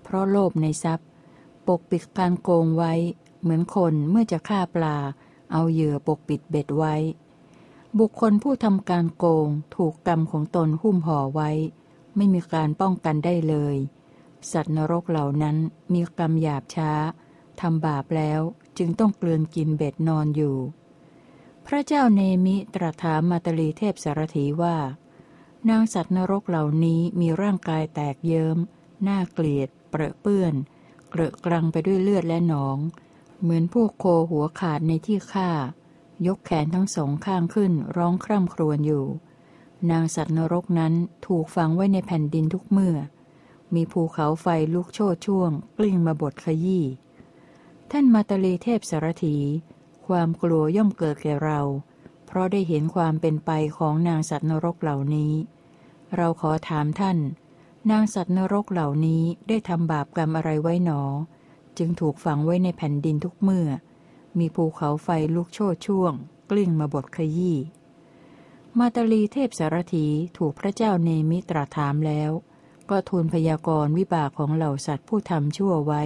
[0.03, 1.09] เพราะโลภในทรัพย์
[1.67, 2.93] ปกปิดการโกงไว้
[3.41, 4.97] เหมือนคนเมื่อจะฆ่าปลา
[5.53, 6.95] เอาเหยื่อปกปิดเบ็ดไว้
[8.01, 11.51] บุคคลผู้ทำการโกงถูกกรรมของตนหุ้มห่อไว้
[12.17, 13.77] ไม่มีการป้องกันได้เลย
[14.53, 15.57] สัตว์นรกเหล่านั้น
[15.93, 16.93] มีกรรมหยาบช้า
[17.61, 18.41] ทำบาปแล้ว
[18.79, 20.57] จึงต้องเกลือนกินเบ็ดนอนอยู่
[21.67, 24.77] พระเจ้าเนมิตรัสถามมาตลีเทพสารถีว่า
[25.69, 28.59] นางสัตว์นรกเหล่านี้มีร่างกายแตกเยิม้ม
[29.07, 30.55] น่าเกลียด เปรอะเปื้อน
[31.11, 32.79] เกลอะกรังไปด้วยเลือดและหนอง
[33.41, 35.51] เหมือนพวกโคหัวขาดในที่ฆ่า
[36.27, 39.05] ยกแขนทั้งสองข้างขึ้นร้องคร่ำครวญอยู่
[39.91, 40.93] นางสัตว์นรกนั้น
[41.27, 42.97] ถูกฝังไว้ในแผ่นดินทุกเมื่อ
[43.75, 46.85] มีภูเขาไฟลุกโชดช่วง กลิ้งมาบดขยี้
[47.91, 49.37] ท่านมาตลีเทพสารถี
[50.07, 51.61] ความกลัวย่อมเกิดแก่เรา
[52.27, 55.33] เพราะได้เห็นความเป็นไปของนางสัตว์นรกเหล่านี้
[56.17, 57.19] เราขอถามท่าน
[57.91, 61.03] นางสัตว์นรกเหล่านี้ได้ทำบาปกรรมอะไรไว้หนอ
[61.79, 63.69] จึงถูกฝังไว้ในแผ่นดินทุกเมื่อ
[64.39, 66.13] มีภูเขาไฟลุกโชดช่วง
[66.51, 67.59] กลิ้งมาบดขยี้
[68.79, 72.31] มาตลีเทพสารถีถูกพระเจ้าเนมิตรถามแล้ว
[72.91, 76.03] ก็ทูลพยากรณ์วิบากของเหล่าสัตว์ผู้ทำชั่วไว้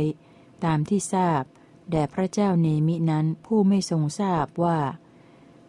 [0.64, 1.42] ตามที่ทราบ
[1.90, 4.78] แด่พระเจ้าเนมินั้นผู้ไม่ทรงทราบว่า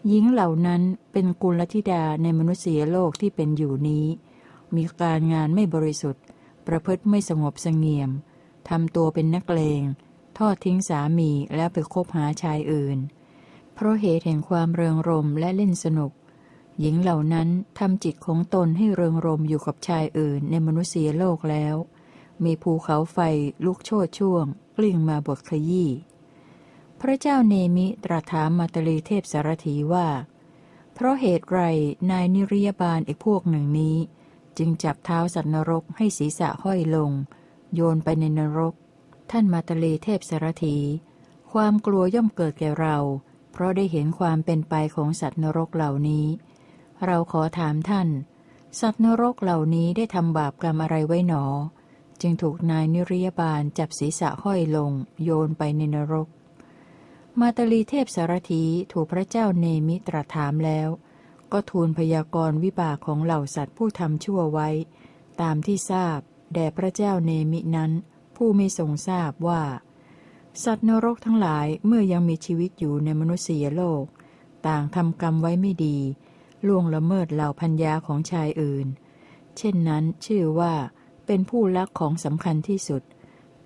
[0.08, 4.06] หญิงเหล่านั้นเป็นกุลธิดาในมนุษยโลกที่เป็นอยู่นี้
[4.76, 6.24] มีการงานไม่บริสุทธิ์
[6.68, 8.10] ประพฤติไม่สงบเสงี่ยม
[8.70, 9.82] ทำตัวเป็นนักเลง
[10.38, 12.98] ทอดทิ้งสามีแล้วไปคบหาชายอื่น
[13.74, 16.12] เพราะเหตุแห่งความเริงรมและเล่นสนุก
[16.80, 17.48] หญิงเหล่านั้น
[17.80, 21.76] ทำจิตของตนให้เริงรมอยู่กับชายอื่นในมนุษยโลกแล้ว
[22.44, 23.18] มีภูเขาไฟ
[23.66, 24.46] ลุกโชดช่วง
[24.78, 25.90] กลิ้งมาบดขยี้
[27.00, 30.08] พระเจ้าเนมิตรัสถามมาตลีเทพสารถีว่า
[30.94, 31.60] เพราะเหตุไร
[32.12, 33.98] นายนิริยบาลอีกพวกหนึ่งนี้
[34.58, 37.12] จึงจับเท้าสัตว์นรกให้ศีรษะห้อยลง
[37.74, 38.74] โยนไปในนรก
[39.32, 40.78] ท่านมาตลีเทพสารถี
[41.52, 42.98] ความกลัวย่อมเกิดแก่เรา
[43.52, 46.26] เพราะได้เห็นความเป็นไปของสัตว์นรกเหล่านี้
[47.06, 48.10] เราขอถามท่าน
[48.80, 51.46] สัตว์นรกเหล่านี้ได้ทำบาปกรรมอะไรไว้หนอ
[52.22, 54.92] จึงถูกนายนิริยบาลจับศีรษะห้อยลง
[55.24, 56.28] โยนไปในนรก
[57.40, 60.90] มาตลีเทพสารถีถูกพระเจ้าเนมิตรถามแล้ว
[61.52, 64.70] ก็ทูลพยากรณ์วิบากของเหล่าสัตว์ผู้ทำชั่วไว้
[65.42, 66.20] ตามที่ทราบ
[66.54, 67.92] แด่พระเจ้าเนมินั้น
[68.38, 69.64] ผู้ไม่ทรงทราบว่า
[70.64, 74.04] สัตว์นรกทั้งหลายเมื่อยังมีชีวิตอยู่ในมนุษยโลก
[74.68, 75.98] ต่างทำกรรมไว้ไม่ดี
[76.68, 78.88] ล่วงละเมิดเหล่าพัญญาของชายอื่น
[79.58, 80.74] เช่นนั้นชื่อว่า
[81.26, 83.04] เป็นผู้ลักของสำคัญที่สุด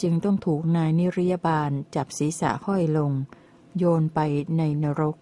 [0.02, 3.12] จึงต้องถูกนายนิริยบาลจับศีรษะห้อยลง
[3.78, 4.20] โยนไป
[4.58, 5.16] ในนรก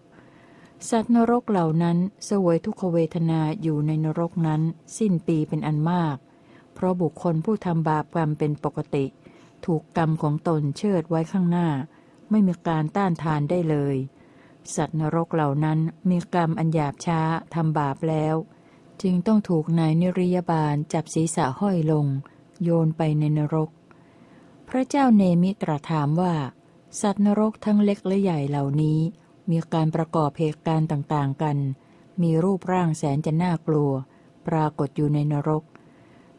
[0.90, 4.62] สัตว์นรกเหล่านั้นเสวยทุกขเวทนาอยู่ในนรกนั้น
[4.98, 6.18] สิ้นปีเป็นอันมาก
[6.74, 9.06] เพราะบุคคลผู้ทำบาปกรรมเป็นปกติ
[9.66, 11.70] ถูกกรรมของตนเชิดไว้ข้างหน้า
[12.30, 13.96] ไม่มีการต้านทานได้เลย
[14.76, 17.22] สัตว์นรกเหล่านั้นมีกรรมอันหยาบช้า
[17.54, 18.36] ทำบาปแล้ว
[19.02, 22.06] จึงต้องถูกนายนิริยบาลจับศีรษะห้อยลง
[22.64, 23.70] โยนไปในนรก
[24.70, 26.34] พระเจ้าเนมิตรถามว่า
[27.02, 29.00] สัตว์นรกทั้งเล็กและใหญ่เหล่านี้
[29.50, 31.58] มีการประกอบเหตุการณ์ต่างๆกัน
[32.22, 33.92] มีรูปร่างแสนจะน่ากลัว
[34.48, 35.64] ปรากฏอยู่ในนรก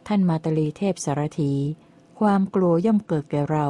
[0.07, 1.53] ท่านมาตลีเทพสารถี
[2.21, 3.67] ความกลัวย่อมเกิดแก่เรา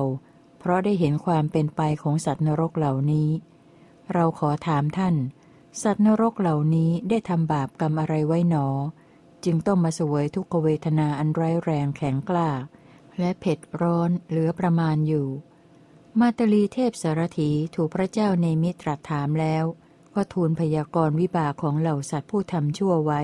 [0.59, 3.29] เพราะได้เห็นความเป็นไปของสัตว์นรกเหล่านี้
[4.13, 5.15] เราขอถามท่าน
[5.83, 8.67] สัตว์นรกเหล่านี้ได้ทำบาปกรรมอะไรไว้หนอ
[9.45, 12.49] จึงต้องมาเสวยทุกขเวทนาอันร้ายแรงแข็งกล้า
[13.19, 15.27] และเผ็ดร้อนเหลือประมาณอยู่
[16.19, 19.63] มาตลีเทพสารถีถูกพระเจ้าในมิตรถามแล้ว
[20.15, 23.21] ก็ทูลพยากรณ์วิบากของเหล่าสัตว์ผู้ทำชั่วไว้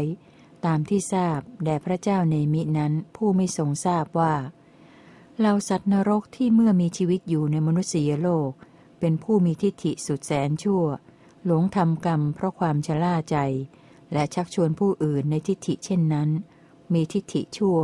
[0.65, 4.33] ตามที่ทราบแด่พระเจ้าในมินั้นผู้ไม่ทรงทราบว่า
[5.39, 8.51] เหล่าสัตว์นรกที่เมื่อมีชีวิตอยู่ในมนุษยโลก
[8.99, 10.83] เป็นผู้มีทิฏฐิสุดแสนชั่ว
[11.45, 13.37] หลงทำกรรมเพราะความชล่าใจ
[14.13, 16.29] และชักชวนผู้อื่นในทิฏฐิเช่นนั้น
[16.93, 17.79] มีทิฏฐิชั่ว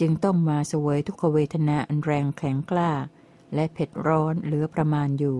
[0.00, 2.92] จึงต้องมาเสวยทุกขเวทนาอันแรงแข็งกล้า
[3.54, 5.38] และเผ็ดร้อนเหลือประมาณอยู่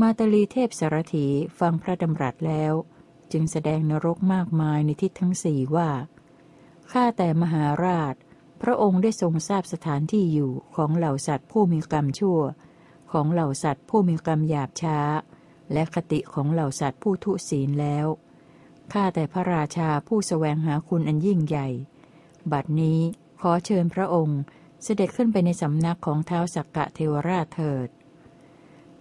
[0.00, 1.26] มาตลีเทพสารถี
[1.58, 2.72] ฟังพระดำรัสแล้ว
[3.32, 5.90] จึงแสดงนรกมากมายในทิศทั้งสี่ว่า
[6.90, 8.14] ข้าแต่มหาราช
[8.62, 12.40] พระองค์ได้ทรงทราบสถานที่อยู่ของเหล่าสัตว์ผู้มีกรรมชั่ว
[13.12, 14.98] ของเหล่าสัตว์ผู้มีกรรมหยาบช้า
[15.72, 18.06] และคติของเหล่าสัตว์ผู้ทุศีลแล้ว
[18.92, 21.68] ข้าแต่พระราชาผู้สแสวงหาคุณอันยิ่งใหญ่
[22.52, 23.00] บัดนี้
[23.40, 24.40] ขอเชิญพระองค์
[24.82, 27.88] เสด็จขึ้นไปในสำนักของเท้าสักกะเทวราชเถิด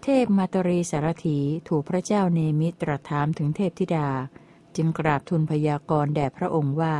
[0.03, 4.09] เทพมาตรีสารถีถูกพระเจ้าเนมิตรถามถึงเทพธิดา
[4.75, 6.95] จึงกราบทูลพยากรณ์แด่พระองค์ว่า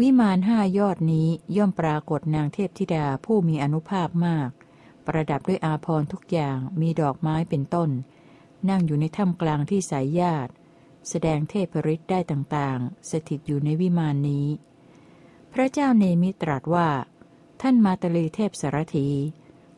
[0.00, 4.50] วิมานห้ายอดนี้ย่อมปรากฏนางเทพธิดาผู้มีอนุภาพมาก
[5.06, 7.90] ประดับด้วยอาภรทุกอย่างมีดอกไม้เป็นต้น
[8.68, 10.52] นั่งอยู่ในถ้ำกลางที่สายญาติ
[11.08, 14.46] แสดงเทพฤทธิ์ได้ต่างๆ สถิตอยู่ในวิมานนี้
[15.52, 16.88] พระเจ้าเนมิตรัสว่า
[17.62, 19.08] ท่านมาตลีเทพสารถี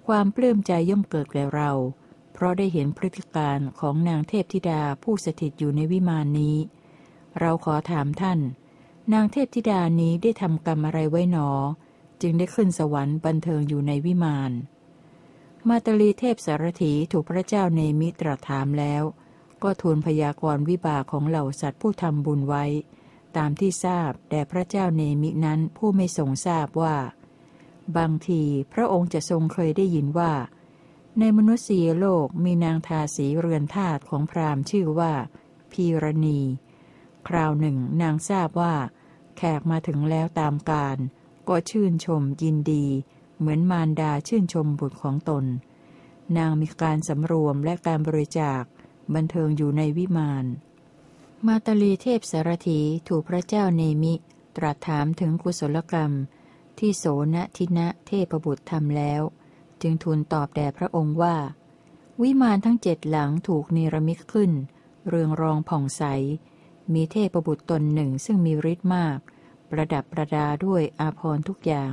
[0.06, 1.70] ความปลื้มใจย่อมเกิดแก่เรา
[2.32, 6.56] เพราะได้เห็นพฤติการของนางเทพธิดาผู้สถิตอยู่ในวิมานนี้
[7.40, 8.40] เราขอถามท่าน
[9.12, 11.50] นางเทพธิดานี้ได้ทำกรรมอะไรไว้หนอ
[12.22, 14.52] จึงได้ขึ้นสวรรค์บันเทิงอยู่ในวิมาน
[15.68, 19.02] มาตลีเทพสารถีถูกพระเจ้าเนมิตรถามแล้ว
[19.62, 22.64] ก็ทูลพยากรณ์วิบากของเหล่าสัตว์ผู้ทำบุญไว้
[23.36, 26.96] ตามที่ทราบแด่พระเจ้าเนมินั้นผู้ไม่ทรงทราบว่า
[27.96, 28.42] บางที
[28.72, 30.32] พระองค์จะทรงเคยได้ยินว่า
[31.18, 35.12] ในมนุษยโลกมีนางทาสีเรือนทาตของพราหมณ์ชื่อว่า
[35.72, 36.40] พีรณี
[37.28, 38.74] คราวหนึ่งนางทราบว่า
[39.38, 40.98] แขกมาถึงแล้วตามการ
[41.48, 42.86] ก็ชื่นชมยินดี
[43.38, 45.44] เหมือนมารดาชื่นชมบุตรของตน
[46.36, 48.62] นางมีการสำรวมและการบริจาค
[49.14, 50.44] บันเทิงอยู่ในวิมาน
[51.46, 54.14] มาตลีเทพสารถีถูกพระเจ้าเนมิ
[54.56, 56.12] ตรัสถามถึงกุศลกรรม
[56.78, 59.22] ที่โสนทินะเทพบุตรทำแล้ว
[59.82, 61.36] จึงทูลตอบแด่พระองค์ว่า
[62.22, 64.52] วิมานทั้งเจ็ดหลังถูกเนรมิตขึ้น
[65.08, 66.02] เรืองรองผ่องใส
[66.94, 69.18] มีเทพบุตรตนหนึ่งซึ่งมีฤทธิ์มาก
[69.70, 71.92] ประดับประดาด้วยอาภรณ์ทุกอย่าง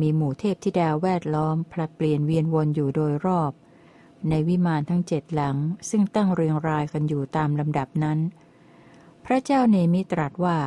[0.00, 3.52] มีหมู่เทพธิดาแวดล้อมผลัดเปลี่ยนเวียนวนอยู่โดยรอบ
[4.28, 5.56] ในวิมานทั้งเจ็ดหลัง
[5.90, 8.18] ซึ่งตั้งเรียงรายกันอยู่ตามลำดับนั้น
[9.24, 10.58] พระเจ้าเนมิตรัสว่า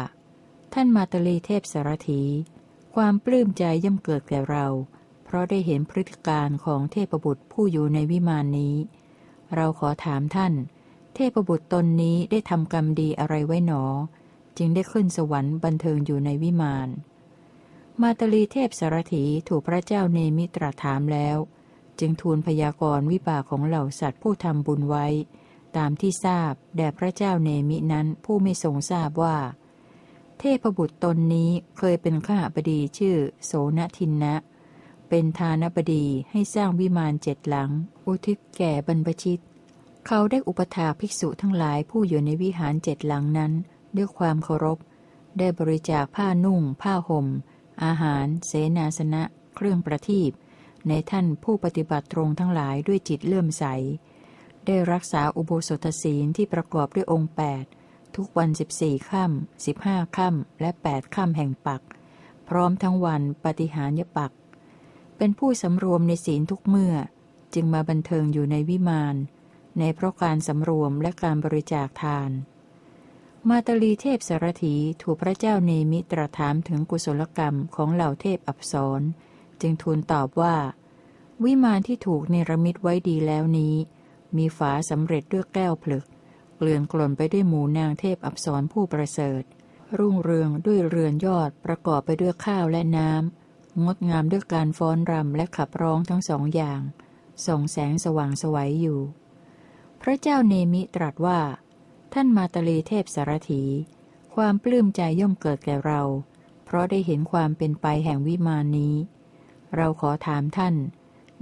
[0.74, 2.22] ท่านมาตลีเทพสารถี
[2.96, 4.66] ความปลื้มใจย่อมเกิดแก่เรา
[5.24, 8.76] เพราะได้เห็นพฤติการของเทพบุตรผู้อยู่ในวิมานนี้
[9.56, 10.54] เราขอถามท่าน
[11.16, 13.84] เทพบุตรตนนี้ได้ทำกรรมดีอะไรไว้หนอ
[14.58, 16.90] จึงได้ขึ้นสวรรค์บันเทิงอยู่ในวิมาน
[18.02, 21.38] มาตลีเทพสารถีถูกพระเจ้าเนมิตรถามแล้ว
[22.00, 25.08] จึงทูลพยากรณ์วิบากของเหล่าสัตว์ผู้ทำบุญไว้
[25.78, 29.38] ตามที่ทราบแด่พระเจ้าเนมินั้นผู้ไม่ทรงทราบว่า
[30.40, 34.36] เทพบุตรตนนี้เคยเป็นข้าบดีชื่อ โสนทินนะ
[35.10, 37.70] เป็นทานบดีให้สร้างวิมานเจ็ดหลัง
[38.06, 39.40] อุทิศแก่บรรพชิต
[40.08, 43.52] เขาได้อุปถาภิกษุทั้งหลายผู้อยู่ในวิหารเจ็ดหลังนั้น
[43.96, 44.78] ด้วยความเคารพ
[45.38, 47.28] ได้บริจาคผ้านุ่ง ผ้าหม่ม
[47.84, 49.24] อาหาร เสนาสนะ
[49.56, 50.32] เครื่องประทีป
[50.88, 53.66] ในท่านผู้ปฏิบัติตรงทั้งหลายด้วยจิตเลื่อมใส
[54.66, 57.66] ได้รักษาอุโบสถศีลที่ประกอบด้วยองค์แปด
[58.16, 61.82] ทุกวันสิบสี่ค่ำสิบห้าค่ำและแปดค่ำแห่งปัก
[62.48, 64.32] พร้อมทั้งวันปฏิหารยปัก
[65.18, 66.96] เป็นผู้สำรวมในศีลทุกเมื่อ
[67.54, 69.16] จึงมาบันเทิงอยู่ในวิมาน
[69.78, 72.32] ในเพราะการสำรวมและการบริจาคทาน
[73.50, 79.02] มาตลีเทพสารถีถูกพระเจ้าเนมิตรถามถึงกุศลกรรมของเหล่าเทพอับสร
[79.62, 80.56] จึงทูลตอบว่า
[81.44, 83.76] วิมานที่ถูกเนรมิตไว้ดีแล้วนี้
[84.38, 86.06] มีฝาสำเร็จด้วยแก้วผลึก
[86.58, 89.44] เกลื่อนกล่นไปด้วยหมูนางเทพอับสรผู้ประเสริฐ
[89.98, 96.82] รุ่งเรืองด้วยเรือนยอดประกอบไปด้วยข้าวและน้ำงดงามด้วยการฟ้อนรำและขับร้องทั้งสองอย่าง
[97.46, 99.00] ส่องแสงสว่างสวัยอยู่
[100.02, 101.40] พระเจ้าเนมิตรัสว่า
[102.14, 103.64] ท่านมาตลีเทพสารถี
[104.36, 106.02] ความปลื้มใจย่อมเกิดแก่เรา
[106.66, 108.96] เพราะได้เห็นความเป็นไปแห่งวิมานนี้
[109.76, 110.76] เราขอถามท่าน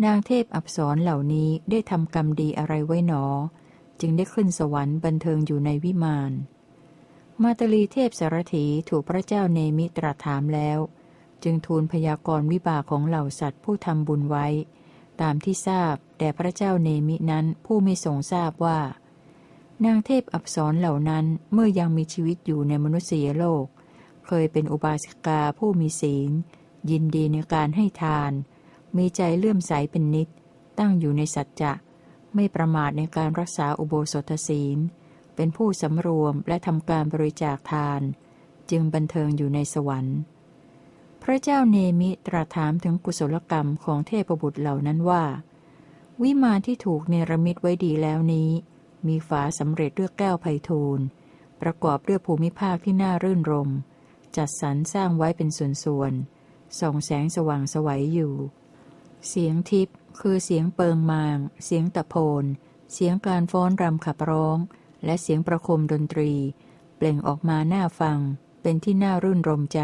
[0.05, 3.25] นางเทพอับสรเหล่านี้ได้ทำกรรมดีอะไรไว้หนอ
[3.99, 6.31] จึงได้ขึ้นสวรรค์บันเทิงอยู่ในวิมาน
[7.43, 10.79] มาตลีเทพสารถีถูกพระเจ้าเนมิตรัสถามแล้ว
[11.43, 14.47] จึงทูลพยากรณ์วิบากของเหล่าสัตว์ผู้ทำบุญไว้
[15.21, 18.79] ตามที่ทราบแด่พระเจ้าเนมินั้นผู้ไม่ทรงทราบว่า
[19.85, 23.65] นางเทพอับสรเหล่านั้นเมื่อยังมีชีวิตอยู่ในมนุษยโลก
[24.27, 26.31] เคยเป็นอุบาสิกาผู้มีศีล
[26.89, 28.31] ยินดีในการให้ทาน
[28.97, 30.27] มีใจเลื่อมใสเป็นนิด
[30.79, 31.73] ตั้งอยู่ในสัจจะ
[32.35, 34.77] ไม่ประมาทในการรักษาอุโบสถศีล
[35.35, 38.01] เป็นผู้สำรวมและทำการบริจาคทาน
[38.69, 40.19] จึงบันเทิงอยู่ในสวรรค์
[41.29, 45.23] ระเจ้าเนมิตรัสถามถึงกุศลกรรมของเทพบุตรเหล่านั้นว่า
[46.23, 48.49] วิมานที่ถูกเนรมิตไว้ดีแล้วนี้
[49.07, 50.99] มีฝาสำเร็จด้วยแก้วไพทูล
[51.61, 53.69] ประกอบด้วยภูมิภาคที่น่ารื่นรม
[54.37, 58.33] จัดสรรสร้างไว้เป็นส่วนๆ ส่องแสงสว่างสวัยอยู่
[59.27, 62.43] เสียงทิพย์คือเสียงเปิงมาง เสียงตะโพน
[62.93, 64.57] เสียงการฟ้อนรำขับร้อง
[65.05, 66.31] และเสียงประคมดนตรี
[66.95, 68.19] เปล่งออกมาหน้าฟัง
[68.61, 69.81] เป็นที่น่ารื่นรมใจ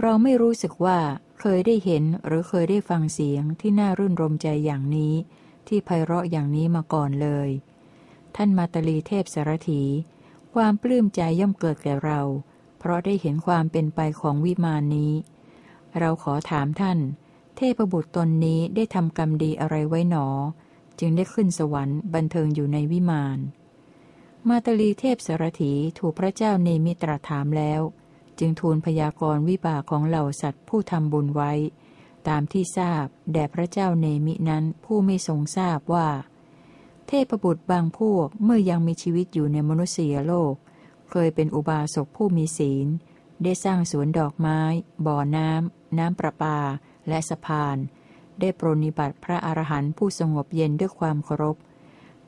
[0.00, 0.98] เราไม่รู้สึกว่า
[1.40, 5.14] เคยได้เห็นหรือเคยได้ฟังเสียงที่น่ารื่นรมใจอย่างนี้
[5.68, 7.48] ที่ไพเราะอย่างนี้มาก่อนเลย
[8.36, 9.82] ท่านมาตลีเทพสารถี
[10.54, 12.20] ความปลื้มใจย่อมเกิดแก่เรา
[12.78, 15.12] เพราะได้เห็นความเป็นไปของวิมานนี้
[15.98, 16.98] เราขอถามท่าน
[17.56, 20.26] เทพบุตรตนนี้ได้ทำกรรมดีอะไรไว้หนอ
[21.00, 23.38] จึงได้ขึ้นสวรรค์บันเทิงอยู่ในวิมาน
[24.48, 27.80] มาตลีเทพสารถีถูกพระเจ้าเนมิตรถามแล้ว
[28.38, 31.52] จึงทูลพยากรณ์วิบากของเหล่าสัตว์ผู้ทำบุญไว้
[32.28, 36.08] ตามที่ทราบแด่พระเจ้าเนมินั้นผู้ไม่ทรงทราบว่า
[37.06, 40.54] เทพบุตรบางพวกเมื่อยังมีชีวิตอยู่ในมนุษยโลก
[41.10, 42.86] เคยเป็นอุบาสกผู้มีศีล
[43.42, 44.60] ได้สร้างสวนดอกไม้
[45.06, 46.58] บ่อน้ำ น้ำประปา
[47.08, 47.76] และสะพาน
[48.40, 51.56] ได้ปรนิบัติพระอรหันต์ผู้สงบเย็นด้วยความเคารพ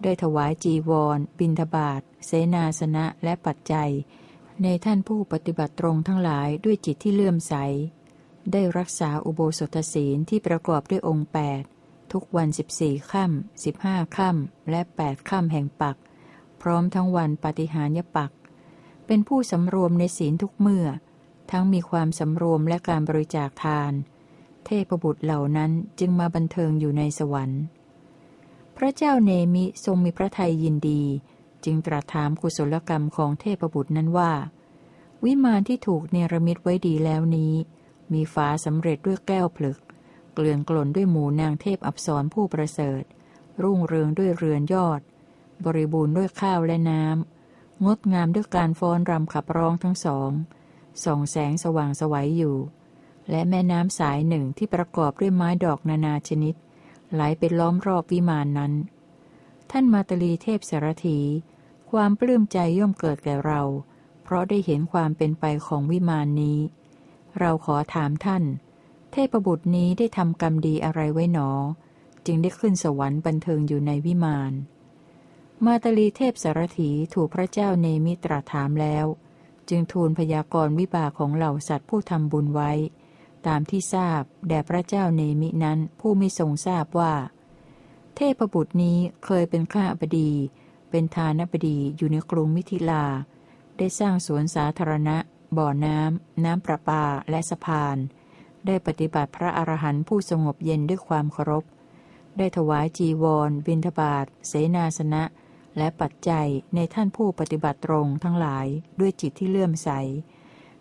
[0.02, 3.90] ได้ถวายจีวร บิณฑบาต เสนาสนะ และปัจจัย
[4.62, 7.54] ในท่านผู้ปฏิบัติตรงทั้งหลายด้วยจิตที่เลื่อมใส
[8.52, 11.28] ได้รักษาอุโบสถศีลที่ประกอบด้วยองค์
[11.68, 15.96] 8 ทุกวัน 14ค่ำ15ค่ำและ 8ค่ำแห่งปัก
[16.62, 18.30] พร้อมทั้งวันปฏิหารยปัก
[19.06, 20.86] เป็นผู้สำรวมในศีลทุกเมื่อ
[21.50, 23.92] ทั้งมีความสำรวมและการบริจาคทาน
[24.64, 27.62] เทพบุตรเหล่านั้นจึงมาบันเทิงอยู่ในสวรรค์
[28.76, 31.02] พระเจ้าเนมิทรงมีพระทัยยินดี
[31.66, 34.32] จึงตรัสถามกุศลกรรมของเทพบุตรนั้นว่า
[35.24, 37.54] วิมานที่ถูกเนรมิตไว้ดีแล้วนี้
[38.12, 39.78] มีฝาสำเร็จด้วยแก้วผลึก
[40.34, 43.02] เกลื่อนกลนด้วยหมูนางเทพอับสรผู้ประเสริฐ
[43.62, 45.00] รุ่งเรืองด้วยเรือนยอด
[45.64, 50.30] บริบูรณ์ด้วยข้าวและน้ำงดงามด้วยการฟ้อนรำขับร้องทั้งสอง
[51.04, 52.56] ส่องแสงสว่างสวัยอยู่
[53.30, 56.54] และแม่น้ำสายหนึ่งที่ประกอบด้วยไม้ดอกนานาชนิด
[57.12, 58.72] ไหลไปล้อมรอบวิมานนั้น
[59.70, 61.18] ท่านมาตลีเทพสารถี
[61.96, 63.62] ความปลื้มใจย่อมเกิดแก่เรา
[64.24, 66.58] เพราะได้เห็นความเป็นไปของวิมานนี้
[67.38, 68.44] เราขอถามท่าน
[69.12, 71.50] เทพบุตรนี้ได้ทำกรรมดีอะไรไว้หนอ
[72.26, 74.52] จึงได้ขึ้นสวรรค์บันเทิงอยู่ในวิมาน
[75.64, 79.06] มาตลีเทพสารถีถูกพระเจ้าเนมิตรถามแล้ว
[79.68, 82.72] จึงทูลพยากรณ์วิบากของเหล่าสัตว์ผู้ทำบุญไว้
[83.46, 87.14] ตามที่ทราบแด่พระเจ้าเนมินั้นผู้ไม่ทรงทราบว่า
[88.16, 90.32] เทพบุตรนี้เคยเป็นข้าบดี
[90.90, 93.04] เป็นทานบดีอยู่ในกรุงมิถิลา
[93.78, 95.16] ได้สร้างสวนสาธารณะ
[95.56, 97.96] บ่อน้ำ น้ำประปา และสะพาน
[98.66, 101.64] ได้ปฏิบัติพระอรหันต์ผู้สงบเย็นด้วยความเคารพ
[102.38, 105.22] ได้ถวายจีวร บิณฑบาต เสนาสนะ
[105.78, 108.66] และปัจจัยในท่านผู้ปฏิบัติตรงทั้งหลาย
[109.00, 109.90] ด้วยจิตที่เลื่อมใส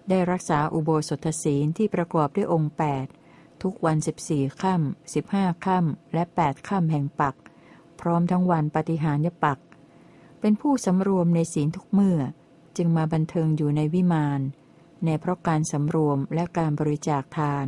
[0.10, 2.74] ได้รักษาอุโบสถศีลที่ประกอบด้วยองค์
[3.18, 7.36] 8 ทุกวัน 14 ค่ำ 15 ค่ำ และ 8 ค่ำแห่งปัก
[8.00, 9.60] พร้อมทั้งวันปฏิหารยปัก
[10.47, 12.19] เป็นผู้สำรวมในศีลทุกเมื่อ
[12.77, 14.41] จึงมาบันเทิงอยู่ในวิมาน
[15.05, 17.67] ในเพราะการสำรวมและการบริจาคทาน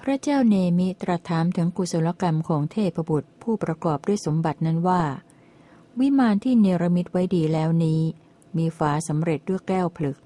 [0.00, 5.02] พระเจ้าเนมิตรถามถึงกุศลกรรมของเทพบุตรผู้ประกอบด้วยสมบัตินั้นว่า
[6.00, 8.00] วิมานที่เนรมิตไว้ดีแล้วนี้
[8.56, 10.18] มีฝาสำเร็จด้วยแก้วผลึก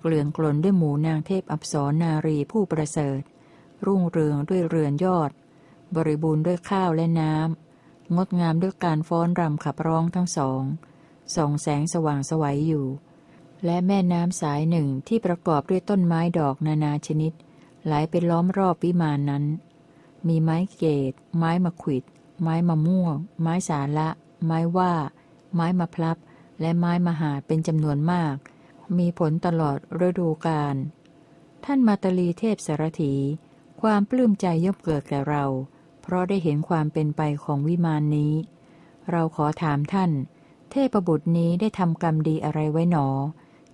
[0.00, 3.20] เกลื่อนกลนด้วยหมูนางเทพอับสรนารีผู้ประเสริฐ
[3.86, 5.30] รุ่งเรืองด้วยเรือนยอด
[5.96, 10.64] บริบูรณ์ด้วยข้าวและน้ำงดงามด้วยการฟ้อนรำขับร้องทั้งสอง
[11.36, 12.86] ส่องแสงสว่างสวัยอยู่
[13.64, 17.32] และแม่น้ำสายหนึ่งที่ประกอบด้วยต้นไม้ดอกนานาชนิด
[17.84, 19.44] ไหลไปล้อมรอบวิมานนั้น
[20.28, 22.04] มีไม้เกต ไม้มะขิด
[22.42, 24.08] ไม้มะม่วง ไม้สาละ
[24.44, 24.92] ไม้ว่า
[25.54, 26.16] ไม้มะพลับ
[26.60, 28.36] และไม้มหาเป็นจำนวนมาก
[28.98, 30.76] มีผลตลอดฤดูกาล
[31.64, 33.14] ท่านมาตลีเทพสารถี
[33.80, 35.44] ความปลื้มใจย่อมเกิดแก่เรา
[36.02, 38.32] เพราะได้เห็นความเป็นไปของวิมานนี้
[39.10, 40.10] เราขอถามท่าน
[40.72, 43.08] เทพบุตรนี้ได้ทำกรรมดีอะไรไว้หนอ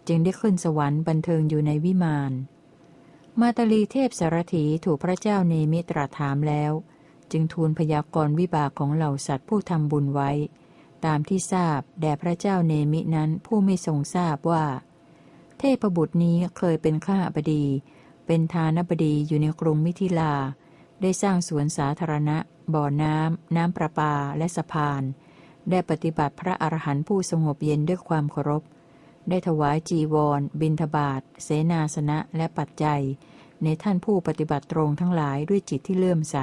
[0.09, 2.33] จึงได้ขึ้นสวรรค์บันเทิงอยู่ในวิมาน
[3.41, 6.73] มาตลีเทพสารถีถูกพระเจ้าเนมิตรถามแล้ว
[7.33, 10.31] จึงทูลพยากรณ์วิบากของเหล่าสัตว์ผู้ทำบุญไว้
[11.05, 14.65] ตามที่ทราบแด่พระเจ้าเนมินั้นผู้ไม่ทรงทราบว่า
[15.59, 17.65] เทพบุตรนี้เคยเป็นข้าบดี
[18.27, 20.35] เป็นทานบดีอยู่ในกรุงมิถิลา
[21.03, 22.37] ได้สร้างสวนสาธารณะ
[22.75, 25.03] บ่อน้ำน้ำประปาและสะพาน
[25.71, 28.63] ได้ปฏิบัติพระอรหันต์ผู้สงบเย็นด้วยความเคารพ
[29.29, 33.03] ได้ถวายจีวร บิณฑบาต เสนาสนะ และปัจจัย
[33.63, 36.37] ในท่านผู้ปฏิบัติตรงทั้งหลายด้วยจิตที่เลื่อมใส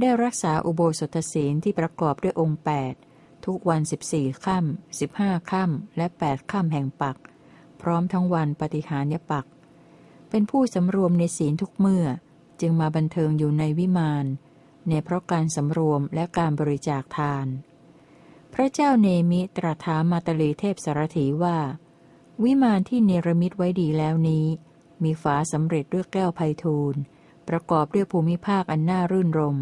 [0.00, 2.60] ได้รักษาอุโบสถศีลที่ประกอบด้วยองค์
[3.02, 7.16] 8 ทุกวันสิบสี่ค่ำสิบห้าค่ำและแปดค่ำแห่งปัก
[7.80, 9.46] พร้อมทั้งวันปฏิหารยปัก
[10.30, 12.06] เป็นผู้สำรวมในศีลทุกเมื่อ
[12.60, 14.26] จึงมาบันเทิงอยู่ในวิมาน
[14.88, 17.46] ในเพราะการสำรวมและการบริจาคทาน
[18.58, 21.58] พระเจ้าเนมิตรัสถามมาตลีเทพสารถีว่า
[22.44, 24.46] วิมานที่เนรมิตไว้ดีแล้วนี้
[25.02, 26.94] มีฝาสำเร็จด้วยแก้วไพทูล
[27.48, 29.56] ประกอบด้วยภูมิภาคอันน่ารื่นรม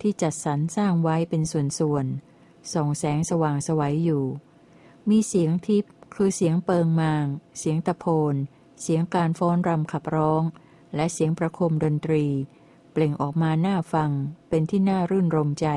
[0.00, 4.24] ที่จัดสรรสร้างไว้เป็นส่วนๆส่องแสงสว่างสวัยอยู่
[5.10, 7.26] มีเสียงทิพย์คือเสียงเปิงมาง
[7.58, 8.34] เสียงตะโพน
[8.82, 10.42] เสียงการฟ้อนรำขับร้อง
[10.94, 12.24] และเสียงประคมดนตรี
[12.92, 14.10] เปล่งออกมาหน้าฟัง
[14.48, 15.68] เป็นที่น่ารื่นรมใจ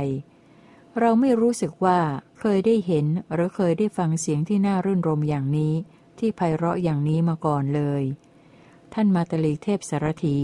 [0.99, 1.99] เราไม่รู้สึกว่า
[2.39, 5.73] เคยได้เห็นหรือเคยได้ฟังเสียงที่น่ารื่นรมอย่างนี้
[6.19, 8.03] ที่ไพเราะอย่างนี้มาก่อนเลย
[8.93, 10.37] ท่านมาตลีเทพสารถี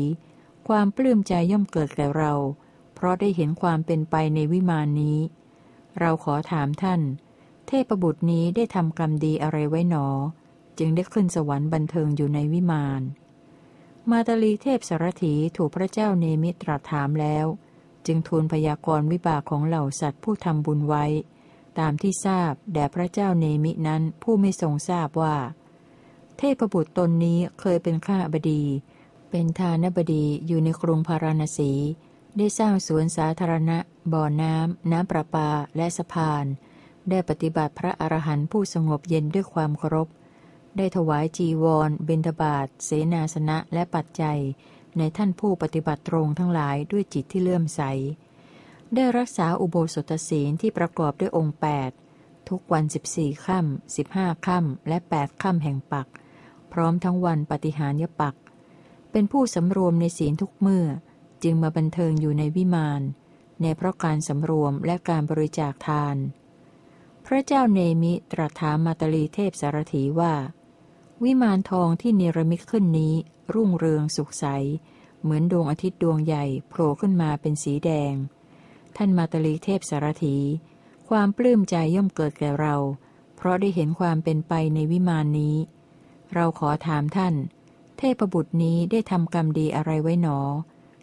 [0.68, 2.34] ความปลื้มใจย่อมเกิดแก่เรา
[2.96, 5.20] เพราะได้เห็นความเป็นไปในวิมานนี้
[6.00, 7.02] เราขอถามท่าน
[7.68, 10.08] เทพบุตรนี้ได้ทำกรรมดีอะไรไว้หนอ
[10.80, 13.02] จึงได้ขึ้นสวรรค์บันเทิงอยู่ในวิมาน
[14.10, 17.46] มาตลีเทพสารถีถูกพระเจ้าเนมิตรถามแล้ว
[18.06, 21.06] จึงทูลพยากรณ์วิบากของเหล่าสัตว์ผู้ทำบุญไว้
[21.80, 25.38] ตามที่ทราบแด่พระเจ้าเนมินั้นผู้ไม่ทรงทราบว่า
[26.38, 28.64] เทพบุตรตนนี้เคยเป็นข้าบดี
[29.30, 31.72] เป็นทานบดีอยู่ในกรุงพาราณสี
[32.38, 33.78] ได้สร้างสวนสาธารณะ
[34.14, 36.46] บ่อน้ำ น้ำประปาและสะพาน
[37.10, 40.08] ได้ปฏิบัติพระอรหันต์ผู้สงบเย็นด้วยความเคารพ
[40.78, 44.40] ได้ถวายจีวร เบญทบาท เสนาสนะและปัจจัย
[44.98, 47.82] ในท่านผู้ปฏิบัติตรงทั้งหลายด้วยจิตที่เลื่อมใส
[48.96, 51.58] ได้รักษาอุโบสถศีลที่ประกอบด้วยองค์
[52.02, 56.08] 8 ทุกวันสิบสี่ค่ำสิบห้าค่ำและแปดค่ำแห่งปัก
[56.72, 58.36] พร้อมทั้งวันปฏิหารยปัก
[59.12, 60.88] เป็นผู้สำรวมในศีลทุกเมื่อ
[61.44, 63.02] จึงมาบันเทิงอยู่ในวิมาน
[63.62, 66.18] ในเพราะการสำรวมและการบริจาคทาน
[67.26, 70.34] พระเจ้าเนมิตรัสถามมาตลีเทพสารถีว่า
[71.24, 73.14] วิมานทองที่เนรมิตขึ้นนี้
[73.54, 74.46] รุ่งเรืองสุขใส
[75.22, 78.14] เหมือนดวงอาทิตย์ดวงใหญ่โผล่ขึ้นมาเป็นสีแดง
[78.96, 80.38] ท่านมาตลีเทพสารถี
[81.10, 82.76] ความปลื้มใจย่อมเกิดแก่เรา
[83.36, 85.56] เพราะได้เห็นความเป็นไปในวิมานนี้
[86.34, 87.36] เราขอถามท่าน
[87.98, 90.40] เทพบุตรนี้ได้ทำกรรมดีอะไรไว้หนอ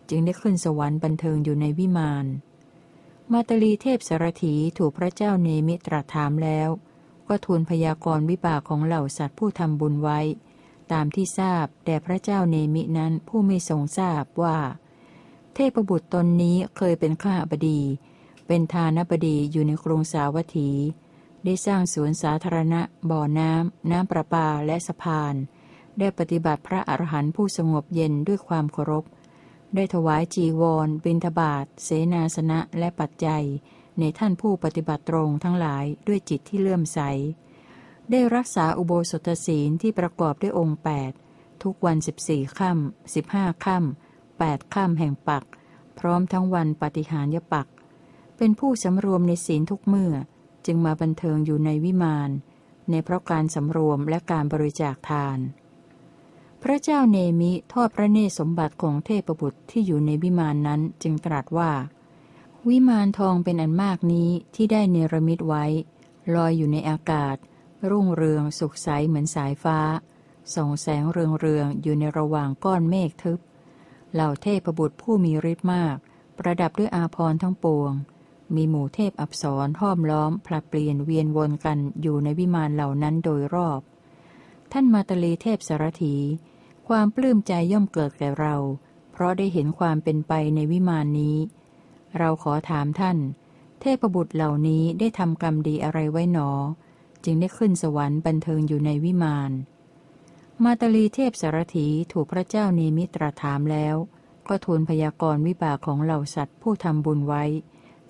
[0.09, 2.27] จึงได้ขึ้นสวรรค์บันเทิงอยู่ในวิมาน
[3.33, 6.69] มาตลีเทพสารถีถูกพระเจ้าเนมิตรัสถามแล้ว
[7.29, 10.21] ก็ทูลพยากรณ์วิบากของเหล่าสัตว์ผู้ทำบุญไว้
[10.93, 14.59] ตามที่ทราบแด่พระเจ้าเนมินั้นผู้ไม่ทรงทราบว่า
[15.55, 17.81] เทพบุตรตนนี้เคยเป็นข้าบดี
[18.47, 20.71] เป็นทานบดีอยู่ในกรุงสาวัตถี
[21.45, 25.35] ได้สร้างสวนสาธารณะ บ่อน้ำ น้ำประปาและสะพาน
[25.99, 29.05] ได้ปฏิบัติพระอรหันต์ผู้สงบเย็นด้วยความเคารพ
[29.75, 33.45] ได้ถวายจีวร บิณฑบาต เสนาสนะและปัจจัย
[34.01, 37.01] ในท่านผู้ปฏิบัติตรงทั้งหลายด้วยจิตที่เลื่อมใส
[38.11, 40.81] ได้รักษาอุโบสถศีลที่ประกอบด้วยองค์
[41.21, 45.45] 8 ทุกวันสิบสี่ค่ำสิบห้าค่ำแปดค่ำแห่งปัก
[45.99, 47.67] พร้อมทั้งวันปฏิหารยปัก
[48.37, 50.15] เป็นผู้สำรวมในศีลทุกเมื่อ
[50.67, 52.31] จึงมาบันเทิงอยู่ในวิมาน
[52.91, 55.39] ในเพราะการสำรวมและการบริจาคทาน
[56.63, 61.71] พระเจ้าเนมิทอดพระเนตรสมบัติของเทพบุตรที่อยู่ในวิมานนั้นจึงตรัสว่า
[62.71, 65.65] วิมานทองเป็นอันมากนี้ที่ได้เนรมิตไว้
[66.35, 67.37] ลอยอยู่ในอากาศ
[67.91, 69.79] รุ่งเรืองสุขใสเหมือนสายฟ้า
[70.55, 73.39] ส่องแสงเรืองเรืองอยู่ในระหว่างก้อนเมฆทึบ
[74.13, 75.97] เหล่าเทพบุตรผู้มีฤทธิ์มาก
[76.39, 77.93] ประดับด้วยอาภรณ์ทั้งปวง
[78.55, 83.81] มีหมู่เทพอับสรห้อมล้อมผลัดเปลี่ยนเวียนวนกันอยู่ในวิมานเหล่านั้นโดยรอบ
[84.73, 86.17] ท่านมาตลีเทพสารถี
[86.89, 88.55] ความปลื้มใจย่อมเกิดแก่เรา
[89.13, 91.37] เพราะได้เห็นความเป็นไปในวิมานนี้
[92.19, 93.19] เราขอถามท่าน
[93.81, 96.51] เทพบุตรเหล่านี้ได้ทำกรรมดีอะไรไว้หนอ
[97.25, 99.51] จึงได้ขึ้นสวรรค์บันเทิงอยู่ในวิมาน
[100.65, 103.97] มาตลีเทพสารถีถูกพระเจ้าเนมิตรถามแล้ว
[104.49, 107.45] ก็ทูลพยากรณ์วิบากของเหล่าสัตว์ผู้ทำบุญไว้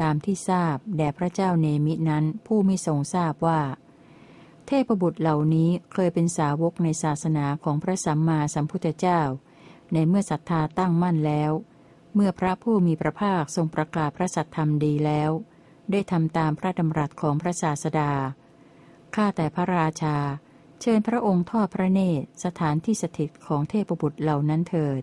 [0.02, 3.60] ตามที่ทราบแด่พระเจ้าเนมินั้นผู้ไม่ทรงทราบว่า
[4.66, 9.20] เทพบุตรเหล่านี้เคยเป็นสาวกในศาสนาของพระสัมมาสัมพุทธเจ้า
[9.92, 11.52] ในเมื่อศรัทธาตั้งมั่นแล้ว
[12.18, 15.30] เมื่อพระผู้มีพระภาคทรงประกาศพระสัทธรรมดีแล้ว
[15.90, 18.12] ได้ทำตามพระดำรัสของพระศาสดา
[19.14, 20.16] ข้าแต่พระราชา
[20.80, 25.02] เชิญพระองค์ทอดพระเนตรสถานที่สถิตของเทพบุตรเหล่านั้นเถิด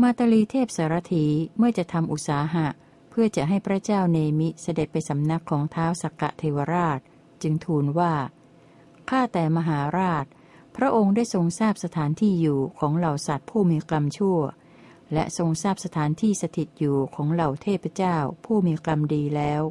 [0.00, 1.26] มาตลีเทพสารถี
[1.58, 2.66] เมื่อจะทำอุตสาหะ
[3.10, 7.00] เพื่อจะให้พระเจ้าเนมิเสด็จไปสำนักของเท้าสักกะเทวราช
[7.42, 8.14] จึงทูลว่า
[9.10, 10.24] ข้าแต่มหาราช
[10.76, 14.38] พระองค์ได้ทรงทราบสถานที่อยู่ของเหล่าสัตว์ผู้มีกรรมชั่ว
[15.12, 19.62] และทรงทราบสถานที่สถิตอยู่ของเหล่าเทพเจ้าผู้มีกรรมดีแล้ว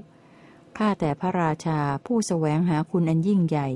[0.77, 3.69] ข้าแต่พระราชาผู้สแสวงหาคุณอันยิ่งใหญ่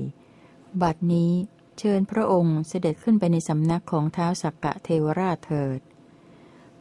[0.82, 1.32] บัดนี้
[1.78, 5.80] เชิญพระองค์เสด็จขึ้นไปในสำนักของเท้าสักกะเทวราชเถิด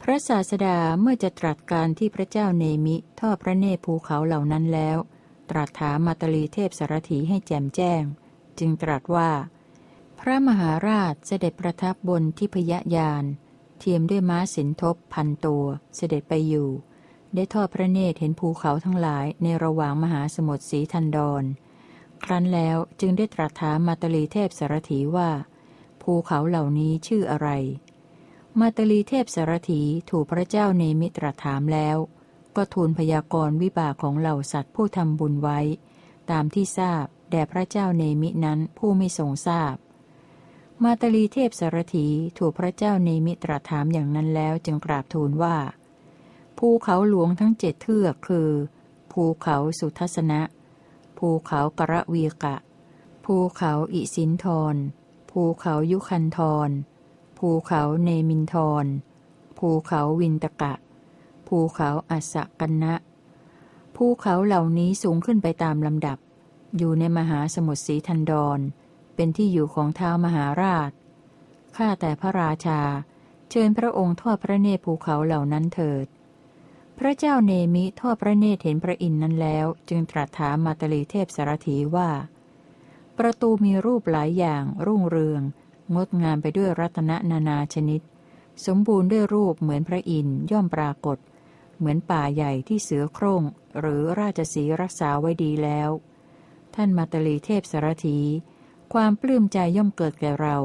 [0.02, 4.98] พระศาสดาเมื่อจะตรัสการที่พระเจ้าเนมิทอดพระเนตรภูเขาเหล่านั้นแล้ว
[5.50, 8.04] ตรัสถามมาตลีเทพสารถีให้แจ่มแจ้ง
[8.60, 9.32] จึงตรัสว่า
[10.20, 13.24] พระมหาราชเสด็จประทับบนทิพยยาน
[13.80, 15.66] เทียมด้วยม้าสินทบพันตัว
[15.96, 16.70] เสด็จไปอยู่
[17.36, 21.44] ได้ทอดพระเนตรเห็นภูเขาทั้งหลายในระหว่างมหาสมุทรสีทันดร
[22.24, 25.30] ครั้นแล้วจึงได้ตรัสถามมาตลีเทพสารถีว่า
[26.02, 27.50] ภูเขาเหล่านี้ชื่ออะไร
[28.60, 31.98] มาตลีเทพสารถีถูกพระเจ้าเนมิตรถามแล้ว
[32.56, 35.60] ก็ทูลพยากรณ์วิบากของเหล่าสัตว์ผู้ทำบุญไว้
[36.32, 39.76] ตามที่ทราบแด่พระเจ้าเนมินั้นผู้ไม่ทรงทราบ
[40.84, 42.08] มาตลีเทพสารถี
[42.38, 45.58] ถูกพระเจ้าเนมิตรถามอย่างนั้นแล้วจึงกราบทูลว่า
[46.58, 48.50] ภูเขาหลวงทั้งเจ็ดเทือกคือ
[49.12, 50.42] ภูเขาสุทัศนะ
[51.18, 52.56] ภูเขากระวีกะ
[53.26, 54.76] ภูเขาอิสินทร
[55.32, 56.70] ภูเขายุคันทร
[57.38, 58.86] ภูเขาเนมินทร
[59.58, 60.74] ภูเขาวินตกะ
[61.48, 62.96] ภูเขาอัสกันนะ
[63.96, 66.18] ภูเขาเหล่านี้สูงขึ้นไปตามลำดับ
[66.78, 68.60] อยู่ในมหาสมุทรสีทันดร
[69.18, 70.92] เป็นที่อยู่ของเท้ามหาราช
[71.78, 72.82] ข้าแต่พระราชา
[73.50, 76.06] เชิญพระองค์ทอดพระเนตรภูเขาเหล่านั้นเถิด
[76.98, 82.10] พระเจ้าเนมิทอดพระเนตรเห็นพระอินทร์นั้นแล้ว จึงตรัสถามมาตลีเทพสารถีว่า
[83.18, 85.42] ประตูมีรูปหลายอย่างรุ่งเรือง
[85.96, 88.02] งดงามไปด้วยรัตนนานาชนิด
[88.66, 91.18] สมบูรณ์ด้วยรูปเหมือนพระอินทร์ย่อมปรากฏ
[91.78, 93.44] เหมือนป่าใหญ่ที่เสือโคร่ง
[93.80, 95.90] หรือราชสีรักษาไว้ดีแล้ว
[96.76, 98.20] ท่านมาตลีเทพสารถี
[98.94, 100.58] ความปลื้มใจย่อมเกิดแก่เรา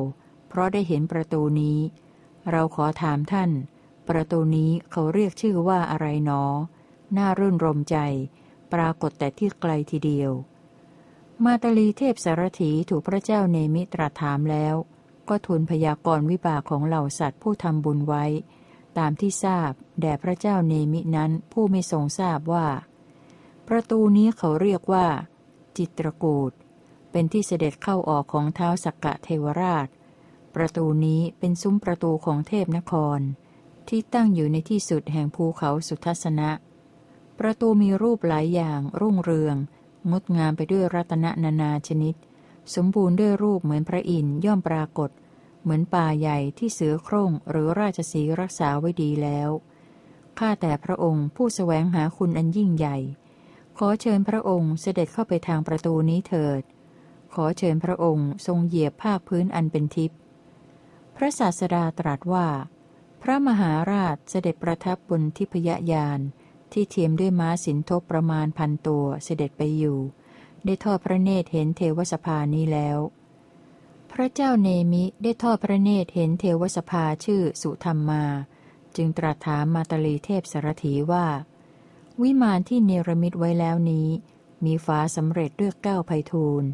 [0.49, 1.79] เพราะได้เห็นประตูนี้
[2.51, 3.51] เราขอถามท่าน
[4.09, 6.43] ประตูนี้เขาเรียกชื่อว่าอะไรหนอ
[7.17, 7.97] น่ารื่นรมใจ
[8.73, 10.33] ปรากฏแต่ที่ไกลทีเดียว
[11.45, 14.75] มาตลีเทพสารถีถูกพระเจ้าเนมิตรถามแล้ว
[15.29, 18.25] ก็ทูลพยากรณ์วิบากของเหล่าสัตว์ผู้ทำบุญไว้
[18.99, 19.71] ตามที่ทราบ
[20.01, 22.67] แด่พระเจ้าเนมินั้นผู้ไม่ทรงทราบว่า
[23.69, 25.07] ประตูนี้เขาเรียกว่า
[25.77, 26.53] จิตรกูด
[27.13, 29.89] เป็นที่เสด็จเข้าออกของเท้าสักกะเทวราช
[30.55, 33.21] ประตูนี้เป็นซุ้มประตูของเทพนคร
[33.89, 36.51] ที่ตั้งอยู่ในที่สุดแห่งภูเขาสุทัศนะ
[37.39, 39.57] ประตูมีรูปหลายอย่างรุ่งเรือง
[40.11, 42.15] งดงามไปด้วยรัตนนานาชนิด
[42.75, 45.11] สมบูรณ์ด้วยรูปเหมือนพระอินทร์ย่อมปรากฏ
[45.63, 49.51] เหมือนป่าใหญ่ที่เสือโคร่งหรือราชสีรักษาไว้ดีแล้ว
[50.39, 52.99] ข้าแต่พระองค์ผู้สแสวงหาคุณอันยิ่งใหญ่
[53.79, 56.63] ขอเชิญพระองค์เสด็จเข้าไปทางประตูนี้เถิด
[57.35, 60.19] ขอเชิญพระองค์ทรงเหยียบภาคพื้นอันเป็นทิพย์
[61.17, 62.49] พระศาสดาตรัสว่า
[63.23, 66.21] พระมหาราชเสด็จประทับบนทิพยยาน
[66.73, 69.99] ที่เทียมด้วยม้าสินทบประมาณพันตัวเสด็จไปอยู่
[70.65, 72.99] ได้ทอดพระเนตรเห็นเทวสภานี้แล้ว
[74.13, 78.25] พระเจ้าเนมิได้ทอดพระเนตรเห็นเทวสภาชื่อสุธรรมมา
[78.97, 81.27] จึงตรัสถามมาตลีเทพสารถีว่า
[82.23, 84.09] วิมานที่เนรมิตไว้แล้วนี้
[84.65, 86.65] มีฟ้าสำเร็จด้วยเก้าไพทูล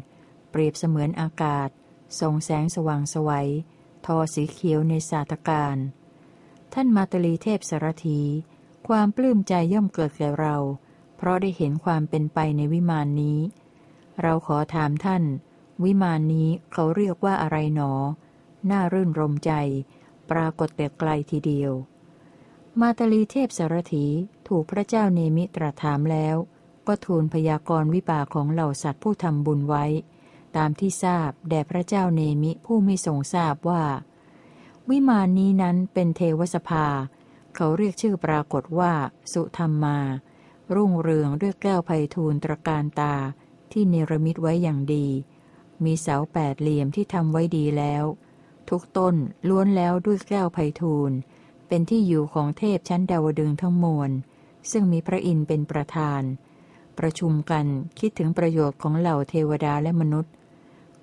[0.49, 1.69] เปรียบเสมือนอากาศ
[2.19, 3.49] ส่องแสงสว่างสวัย
[4.05, 5.77] ทอสีเขียวในสาตการ
[6.73, 8.21] ท่านมาตลีเทพสารถี
[8.87, 10.55] ความปลื้มใจย่อมเกิดแก่เรา
[11.17, 13.39] เพราะได้เห็นความเป็นไปในวิมานนี้
[14.21, 15.23] เราขอถามท่าน
[15.83, 17.91] วิมานนี้เขาเรียกว่าอะไรหนอ
[18.69, 19.51] น่ารื่นรมใจ
[20.31, 21.71] ปรากฏแต่ไกลทีเดียว
[22.79, 24.05] มาตลีเทพสารถี
[24.47, 26.35] ถูกพระเจ้าเนมิตรถามแล้ว
[26.87, 29.85] ก็ทูลพยากรณ์วิบากของเหล่าสัตว์ผู้ทำบุญไว้
[30.57, 33.83] ตามที่ทราบแด่พระเจ้าเนมิผู้ไม่ทรงทราบว่า
[34.89, 36.85] วิมานนี้นั้นเป็นเทวสภา
[37.55, 38.93] เขาเรียกชื่อปรากฏว่า
[39.33, 39.99] สุธรรมมา
[40.75, 43.15] รุ่งเรืองด้วยแก้วไพทูลตรการตา
[43.71, 45.07] ที่เนรมิตไว้อย่างดี
[45.83, 48.03] มีเสาแปดเหลี่ยมที่ทำไว้ดีแล้ว
[48.69, 49.15] ทุกต้น
[49.47, 51.11] ล้วนแล้วด้วยแก้วไพทูล
[51.67, 54.11] เป็นที่อยู่ของเทพชั้นดาวดึงทั้งมวล
[54.71, 56.21] ซึ่งมีพระอินทร์เป็นประธาน
[56.99, 57.65] ประชุมกัน
[57.99, 60.33] คิดถึงประโยชน์ของเหล่าเทวดาและมนุษย์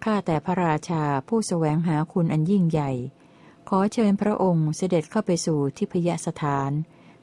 [0.05, 2.91] ข้าแต่พระราชาผู้สแสวงหาคุณอันยิ่งใหญ่
[3.69, 6.71] ขอเชิญพระองค์เสด็จเข้าไปสู่ทิพยสถาน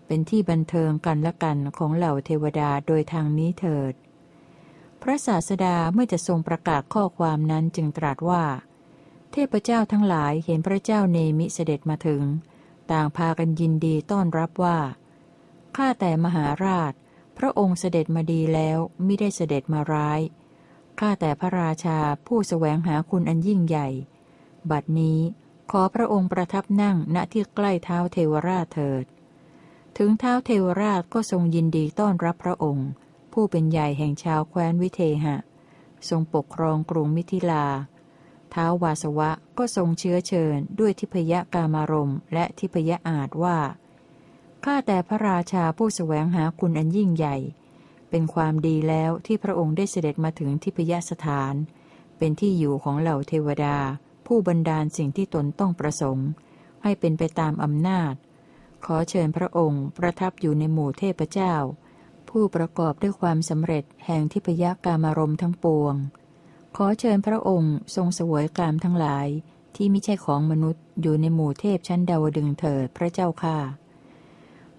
[0.05, 3.93] เป็นที่บันเทิงกันและกันของเหล่าเทวดาโดยทางนี้เถิด
[5.01, 8.43] พระศาสดาเมื่อจะทรงประกาศข้อความนั้นจึงตรัสว่า
[9.31, 12.23] เทพเจ้าทั้งหลายเห็นพระเจ้าเนมิเสด็จมาถึง
[12.91, 14.77] ต่างพากันยินดีต้อนรับว่า
[15.77, 16.93] ข้าแต่มหาราช
[17.37, 20.21] พระองค์เสด็จมาดีแล้วไม่ได้เสด็จมาร้าย
[20.99, 23.87] ข้าแต่พระราชาผู้สแสวงหาคุณอันยิ่งใหญ่
[24.71, 25.19] บัดนี้
[25.71, 29.05] ขอพระองค์ประทับนั่งณที่ใกล้เท้าเทวราชเถิด
[29.97, 32.89] ถึงเท้าเทวราชก็ทรงยินดีต้อนรับพระองค์
[33.33, 35.35] ผู้เป็นใหญ่แห่งชาวแคว้นวิเทหะ
[36.09, 37.65] ทรงปกครองกรุงมิถิลา
[38.51, 43.57] เท้าวาสวะก็ทรงเชื้อเชิญด้วยทิพยกามารมและทิพยอาจว่า
[44.65, 47.37] ข้าแต่พระราชาผู้สแสวงหาคุณอันยิ่งใหญ่
[48.09, 51.53] เป็นความดีแล้วที่พระองค์ได้เสด็จมาถึงทิพยสถาน
[52.17, 53.77] เป็นที่อยู่ของเหล่าเทวดา
[54.27, 56.27] ผู้บันดาลสิ่งที่ตนต้องประสงค์
[56.83, 58.13] ให้เป็นไปตามอำนาจ
[58.85, 61.53] ขอเชิญพระองค์ประทับอยู่ในหมู่เทพเจ้า
[62.29, 65.95] ผู้ประกอบด้วยความสำเร็จแห่งทิพยกามารมทั้งปวง
[66.75, 69.27] ขอเชิญพระองค์ทรงสวยกามทั้งหลาย
[69.75, 73.82] ที่ไม่ใช่ของมนุษย์อยู่ในหมู่เทพชั้นดาวดึงเถิดพระเจ้าค่ะ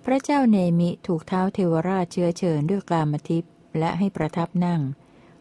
[0.08, 4.80] พระเจ้าเนมิถูกเท้าเทวราชเชื้อเชิญด้วยกามทิพย์และให้ประทับนั่ง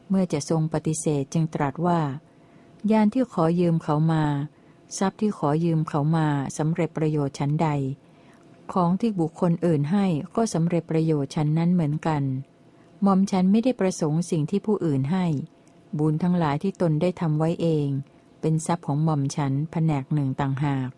[0.10, 2.02] เมื่อจะทรงปฏิเสธจึงตรัสว่า
[2.92, 4.24] ยานที่ขอยืมเขามา
[4.98, 7.70] ทรัพย์ที่ขอยืมเขามาสำเร็จประโยชน์ชั้นใด
[8.74, 10.06] ของที่บุคคลอื่นให้
[10.36, 12.24] ก็สำเร็จประโยชน์ชั้นนั้นเหมือนกัน
[13.06, 15.26] มอมฉันไม่ได้ประสงค์สิ่งที่ผู้อื่นให้
[16.00, 17.88] บุญทั้งหลายที่ตนได้ทำไว้เอง
[18.42, 20.90] เป็นทรัพย์ของหม่อมฉันแผนกหนึ่งต่างหาก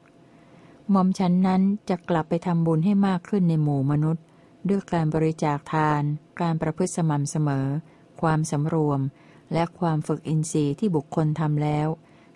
[0.94, 4.24] ม่อมฉันนั้นจะกลับไปทำบุญให้มากขึ้นในหมู่มนุษย์
[4.70, 6.02] ด้วยการบริจาคทาน
[6.42, 7.68] การประพฤติสม่ำเสมอ
[8.22, 9.00] ความสำรวม
[9.54, 11.88] และความฝึกอินทรีย์ที่บุคคลทำแล้ว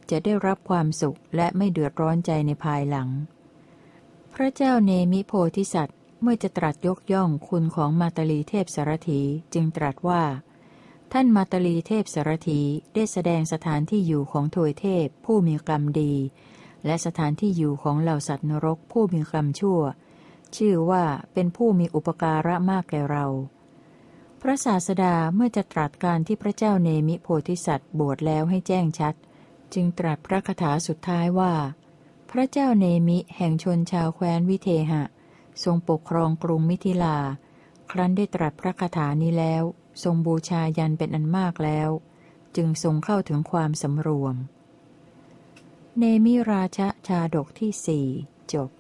[0.10, 3.10] จะได้รับความสุขและไม่เดือดร้อนใจในภายหลัง
[4.34, 9.22] พระเจ้าเนมิโพธิสัตว์ เมื่อจะตรัสยกย่องคุณของมาตลีเทพสารถี
[9.54, 10.24] จึงตรัสว่า
[11.14, 12.62] ท่านมาตลีเทพสารถี
[12.94, 16.14] ได้แสดงสถานที่อยู่ของทวยเทพผู้มีกรรมดี
[16.86, 19.80] และสถานที่อยู่ของเหล่าสัตว์นรกผู้มีกรรมชั่ว
[20.56, 21.04] ชื่อว่า
[21.34, 23.26] เป็นผู้มีอุปการะมากแก่เรา
[24.42, 29.14] พระศาสดาเมื่อจะตรัสการที่พระเจ้าเนมิโพธิสัตว์บวชแล้วให้แจ้งชัด
[29.74, 31.54] จึงตรัสพระคาถาสุดท้ายว่า
[32.32, 35.04] พระเจ้าเนมิแห่งชนชาวแคว้นวิเทหะ
[35.64, 37.18] ทรงปกครองกรุงมิถิลา
[37.92, 39.64] ครั้นได้ตรัสพระคาถานี้แล้ว
[40.04, 41.90] ทรงบูชายันเป็นอันมากแล้ว
[42.56, 44.36] จึงทรงเข้าถึงความสำรวม
[46.02, 48.06] เนมิราชชาดกที่สี่
[48.54, 48.79] จบ